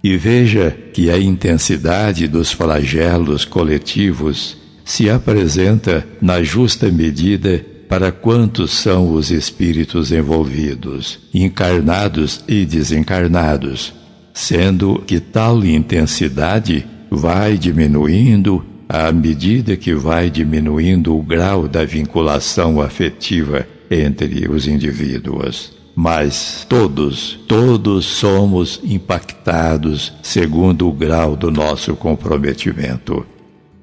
E 0.02 0.16
veja 0.16 0.76
que 0.92 1.10
a 1.10 1.18
intensidade 1.18 2.26
dos 2.26 2.50
flagelos 2.50 3.44
coletivos 3.44 4.56
se 4.84 5.08
apresenta 5.08 6.04
na 6.20 6.42
justa 6.42 6.90
medida 6.90 7.64
para 7.88 8.10
quantos 8.10 8.72
são 8.72 9.12
os 9.12 9.30
espíritos 9.30 10.10
envolvidos, 10.10 11.20
encarnados 11.32 12.42
e 12.48 12.64
desencarnados, 12.64 13.92
sendo 14.32 15.02
que 15.06 15.20
tal 15.20 15.64
intensidade 15.64 16.86
vai 17.10 17.56
diminuindo 17.58 18.64
à 18.88 19.12
medida 19.12 19.76
que 19.76 19.94
vai 19.94 20.30
diminuindo 20.30 21.16
o 21.16 21.22
grau 21.22 21.68
da 21.68 21.84
vinculação 21.84 22.80
afetiva 22.80 23.66
entre 23.90 24.48
os 24.50 24.66
indivíduos. 24.66 25.81
Mas 25.94 26.66
todos, 26.68 27.38
todos 27.46 28.06
somos 28.06 28.80
impactados 28.82 30.12
segundo 30.22 30.88
o 30.88 30.92
grau 30.92 31.36
do 31.36 31.50
nosso 31.50 31.94
comprometimento. 31.94 33.26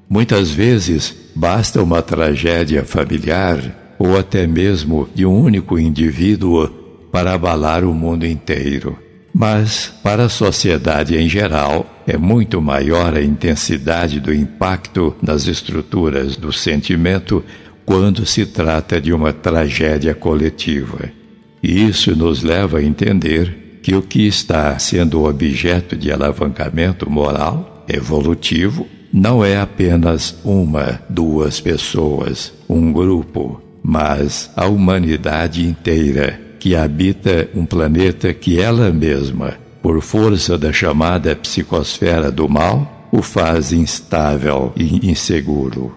Muitas 0.08 0.50
vezes 0.50 1.14
basta 1.36 1.80
uma 1.82 2.02
tragédia 2.02 2.84
familiar 2.84 3.94
ou 3.98 4.18
até 4.18 4.46
mesmo 4.46 5.08
de 5.14 5.24
um 5.24 5.40
único 5.40 5.78
indivíduo 5.78 6.68
para 7.12 7.34
abalar 7.34 7.84
o 7.84 7.94
mundo 7.94 8.26
inteiro. 8.26 8.98
Mas, 9.32 9.92
para 10.02 10.24
a 10.24 10.28
sociedade 10.28 11.16
em 11.16 11.28
geral, 11.28 11.86
é 12.06 12.16
muito 12.16 12.60
maior 12.60 13.14
a 13.14 13.22
intensidade 13.22 14.18
do 14.18 14.34
impacto 14.34 15.14
nas 15.22 15.46
estruturas 15.46 16.36
do 16.36 16.52
sentimento 16.52 17.44
quando 17.84 18.26
se 18.26 18.44
trata 18.44 19.00
de 19.00 19.12
uma 19.12 19.32
tragédia 19.32 20.14
coletiva. 20.14 21.19
Isso 21.62 22.16
nos 22.16 22.42
leva 22.42 22.78
a 22.78 22.82
entender 22.82 23.80
que 23.82 23.94
o 23.94 24.02
que 24.02 24.26
está 24.26 24.78
sendo 24.78 25.24
objeto 25.24 25.96
de 25.96 26.12
alavancamento 26.12 27.08
moral, 27.08 27.84
evolutivo, 27.88 28.86
não 29.12 29.44
é 29.44 29.58
apenas 29.58 30.38
uma, 30.44 31.00
duas 31.08 31.60
pessoas, 31.60 32.52
um 32.68 32.92
grupo, 32.92 33.60
mas 33.82 34.50
a 34.56 34.66
humanidade 34.66 35.66
inteira 35.66 36.40
que 36.58 36.76
habita 36.76 37.48
um 37.54 37.64
planeta 37.64 38.32
que 38.34 38.60
ela 38.60 38.92
mesma, 38.92 39.54
por 39.82 40.00
força 40.02 40.58
da 40.58 40.72
chamada 40.72 41.34
psicosfera 41.34 42.30
do 42.30 42.48
mal, 42.48 43.08
o 43.10 43.22
faz 43.22 43.72
instável 43.72 44.72
e 44.76 45.10
inseguro. 45.10 45.96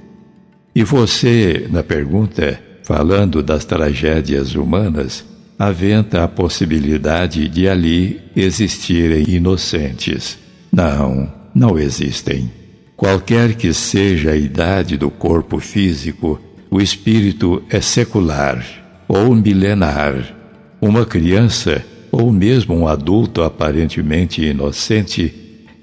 E 0.74 0.84
você, 0.84 1.68
na 1.70 1.84
pergunta, 1.84 2.59
falando 2.84 3.43
das 3.43 3.66
tragédias 3.66 4.55
humanas, 4.55 5.24
aventa 5.57 6.23
a 6.23 6.27
possibilidade 6.27 7.47
de 7.47 7.67
ali 7.67 8.21
existirem 8.35 9.25
inocentes. 9.27 10.37
Não, 10.71 11.31
não 11.53 11.77
existem. 11.77 12.51
Qualquer 12.95 13.55
que 13.55 13.73
seja 13.73 14.31
a 14.31 14.35
idade 14.35 14.97
do 14.97 15.09
corpo 15.09 15.59
físico, 15.59 16.39
o 16.69 16.81
espírito 16.81 17.63
é 17.69 17.81
secular 17.81 18.63
ou 19.07 19.35
milenar 19.35 20.35
uma 20.81 21.05
criança, 21.05 21.83
ou 22.11 22.31
mesmo 22.31 22.75
um 22.75 22.87
adulto 22.87 23.41
aparentemente 23.41 24.41
inocente, 24.43 25.33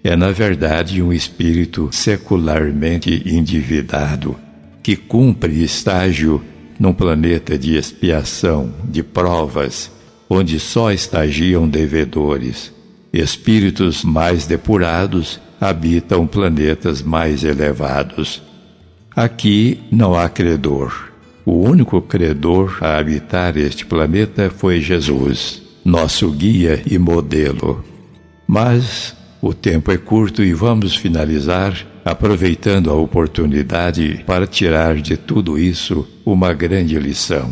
é 0.05 0.15
na 0.15 0.31
verdade 0.31 1.03
um 1.03 1.13
espírito 1.13 1.89
secularmente 1.91 3.23
endividado, 3.27 4.37
que 4.83 4.97
cumpre 4.97 5.63
estágio 5.63 6.43
num 6.81 6.93
planeta 6.93 7.57
de 7.57 7.77
expiação, 7.77 8.73
de 8.83 9.03
provas, 9.03 9.93
onde 10.29 10.59
só 10.59 10.91
estagiam 10.91 11.69
devedores. 11.69 12.73
Espíritos 13.13 14.03
mais 14.03 14.47
depurados 14.47 15.41
habitam 15.61 16.27
planetas 16.27 17.03
mais 17.03 17.45
elevados. 17.45 18.43
Aqui 19.15 19.81
não 19.93 20.15
há 20.19 20.29
credor 20.29 21.11
o 21.45 21.69
único 21.69 22.01
credor 22.01 22.79
a 22.81 22.97
habitar 22.99 23.57
este 23.57 23.85
planeta 23.85 24.51
foi 24.51 24.81
Jesus, 24.81 25.61
nosso 25.85 26.31
guia 26.31 26.81
e 26.89 26.97
modelo. 26.97 27.85
Mas 28.47 29.17
o 29.43 29.53
tempo 29.53 29.91
é 29.91 29.97
curto 29.97 30.45
e 30.45 30.53
vamos 30.53 30.95
finalizar 30.95 31.87
aproveitando 32.05 32.91
a 32.91 32.95
oportunidade 32.95 34.23
para 34.27 34.47
tirar 34.47 34.97
de 34.97 35.17
tudo 35.17 35.59
isso 35.59 36.07
uma 36.25 36.53
grande 36.53 36.99
lição. 36.99 37.51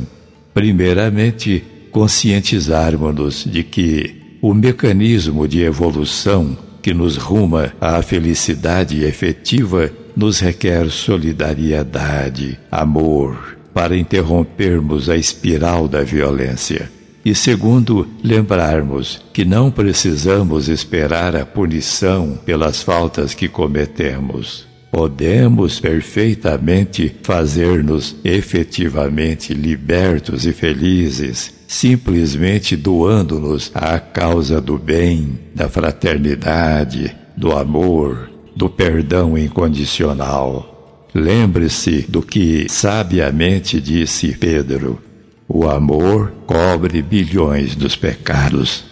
Primeiramente, 0.55 1.63
conscientizarmos-nos 1.91 3.45
de 3.45 3.63
que 3.63 4.17
o 4.41 4.55
mecanismo 4.55 5.49
de 5.49 5.63
evolução 5.63 6.57
que 6.83 6.95
nos 6.95 7.17
ruma 7.17 7.73
à 7.81 8.01
felicidade 8.03 9.05
efetiva 9.05 9.91
nos 10.17 10.41
requer 10.41 10.91
solidariedade, 10.91 12.59
amor, 12.71 13.57
para 13.73 13.97
interrompermos 13.97 15.09
a 15.09 15.17
espiral 15.17 15.87
da 15.87 16.03
violência. 16.03 16.91
E 17.29 17.35
segundo, 17.35 18.09
lembrarmos 18.25 19.21
que 19.35 19.45
não 19.45 19.71
precisamos 19.71 20.67
esperar 20.67 21.37
a 21.37 21.45
punição 21.45 22.39
pelas 22.43 22.81
faltas 22.81 23.35
que 23.35 23.49
cometemos. 23.49 24.67
Podemos 24.91 25.79
perfeitamente 25.79 27.15
fazer-nos 27.23 28.17
efetivamente 28.25 29.53
libertos 29.53 30.47
e 30.47 30.55
felizes, 30.55 31.53
simplesmente 31.69 32.75
doando-nos 32.75 33.71
à 33.75 34.01
causa 34.01 34.59
do 34.59 34.79
bem, 34.79 35.39
da 35.55 35.69
fraternidade, 35.69 37.15
do 37.37 37.53
amor, 37.53 38.31
do 38.57 38.71
perdão 38.71 39.37
incondicional. 39.37 41.05
Lembre-se 41.15 42.07
do 42.09 42.23
que 42.23 42.65
sabiamente 42.71 43.83
disse 43.83 44.33
Pedro: 44.33 45.08
o 45.49 45.69
amor 45.69 46.33
cobre 46.47 47.01
bilhões 47.01 47.75
dos 47.75 47.97
pecados. 47.97 48.85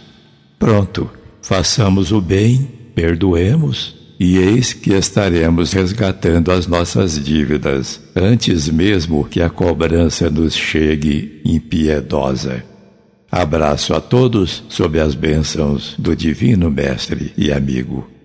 Pronto, 0.58 1.10
façamos 1.42 2.12
o 2.12 2.20
bem, 2.20 2.68
perdoemos 2.94 3.94
e 4.18 4.38
eis 4.38 4.72
que 4.72 4.94
estaremos 4.94 5.72
resgatando 5.72 6.50
as 6.50 6.66
nossas 6.66 7.22
dívidas, 7.22 8.00
antes 8.14 8.68
mesmo 8.68 9.26
que 9.26 9.42
a 9.42 9.50
cobrança 9.50 10.30
nos 10.30 10.54
chegue 10.54 11.42
impiedosa. 11.44 12.64
Abraço 13.30 13.92
a 13.92 14.00
todos 14.00 14.64
sob 14.70 14.98
as 14.98 15.14
bênçãos 15.14 15.94
do 15.98 16.16
Divino 16.16 16.70
Mestre 16.70 17.34
e 17.36 17.52
amigo. 17.52 18.15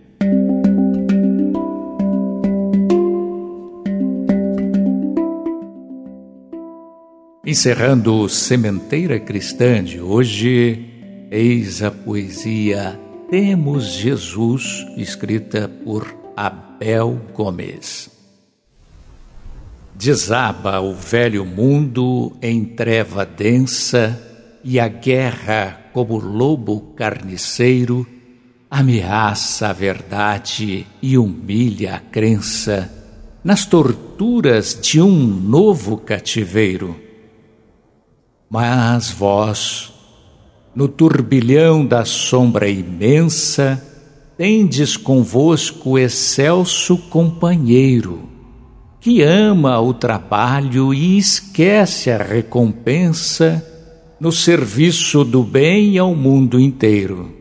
Encerrando 7.52 8.30
Sementeira 8.30 9.20
Cristã 9.20 9.84
de 9.84 10.00
hoje, 10.00 10.86
eis 11.30 11.84
a 11.84 11.92
poesia 11.92 12.98
temos 13.30 13.88
Jesus, 13.88 14.88
escrita 14.96 15.68
por 15.68 16.16
Abel 16.34 17.20
Gomes. 17.34 18.10
Desaba 19.94 20.80
o 20.80 20.96
velho 20.96 21.44
mundo 21.44 22.32
em 22.42 22.64
treva 22.64 23.26
densa 23.26 24.18
e 24.64 24.80
a 24.80 24.88
guerra, 24.88 25.78
como 25.92 26.18
lobo 26.20 26.94
carniceiro, 26.96 28.08
ameaça 28.70 29.68
a 29.68 29.74
verdade 29.74 30.88
e 31.02 31.18
humilha 31.18 31.96
a 31.96 32.00
crença 32.00 32.90
nas 33.44 33.66
torturas 33.66 34.80
de 34.82 35.02
um 35.02 35.12
novo 35.28 35.98
cativeiro. 35.98 37.11
Mas 38.54 39.10
vós, 39.12 39.94
no 40.76 40.90
turbilhão 40.90 41.86
da 41.86 42.04
sombra 42.04 42.68
imensa, 42.68 43.82
tendes 44.38 44.98
convosco 44.98 45.98
excelso 45.98 46.98
companheiro, 46.98 48.28
que 49.00 49.22
ama 49.22 49.80
o 49.80 49.94
trabalho 49.94 50.94
e 50.94 51.18
esquece 51.18 52.12
a 52.12 52.18
recompensa 52.18 53.66
no 54.20 54.34
serviço 54.34 55.24
do 55.24 55.44
bem 55.44 55.98
ao 55.98 56.14
mundo 56.14 56.60
inteiro. 56.60 57.34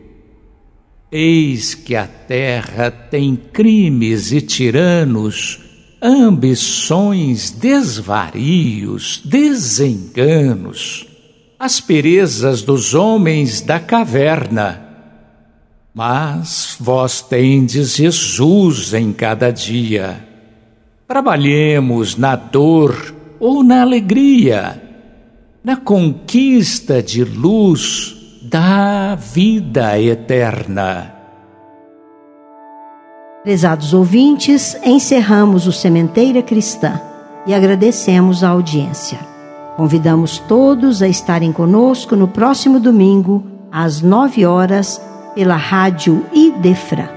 Eis 1.11 1.75
que 1.75 1.93
a 1.93 2.07
terra 2.07 2.89
tem 2.89 3.35
crimes 3.35 4.31
e 4.31 4.39
tiranos, 4.39 5.59
ambições, 6.01 7.51
desvarios, 7.51 9.21
desenganos 9.23 11.11
asperezas 11.61 12.63
dos 12.63 12.95
homens 12.95 13.61
da 13.61 13.79
caverna. 13.79 14.81
Mas 15.93 16.75
vós 16.79 17.21
tendes 17.21 17.95
Jesus 17.97 18.95
em 18.95 19.13
cada 19.13 19.51
dia. 19.51 20.25
Trabalhemos 21.07 22.15
na 22.15 22.35
dor 22.35 23.13
ou 23.39 23.61
na 23.63 23.83
alegria, 23.83 24.81
na 25.63 25.77
conquista 25.77 27.03
de 27.03 27.23
luz 27.23 28.39
da 28.41 29.13
vida 29.13 30.01
eterna. 30.01 31.13
Prezados 33.43 33.91
ouvintes, 33.91 34.77
encerramos 34.85 35.65
o 35.65 35.71
Sementeira 35.71 36.43
Cristã 36.43 37.01
e 37.47 37.55
agradecemos 37.55 38.43
a 38.43 38.49
audiência. 38.49 39.17
Convidamos 39.75 40.37
todos 40.37 41.01
a 41.01 41.07
estarem 41.07 41.51
conosco 41.51 42.15
no 42.15 42.27
próximo 42.27 42.79
domingo, 42.79 43.43
às 43.71 43.99
nove 43.99 44.45
horas, 44.45 45.01
pela 45.33 45.55
rádio 45.55 46.23
Idefran. 46.31 47.09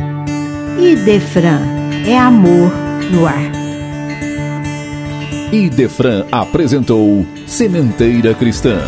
Idefran 0.80 1.60
é 2.06 2.16
amor 2.16 2.72
no 3.12 3.26
ar. 3.26 3.52
Idefran 5.52 6.24
apresentou 6.32 7.26
Sementeira 7.46 8.32
Cristã. 8.32 8.78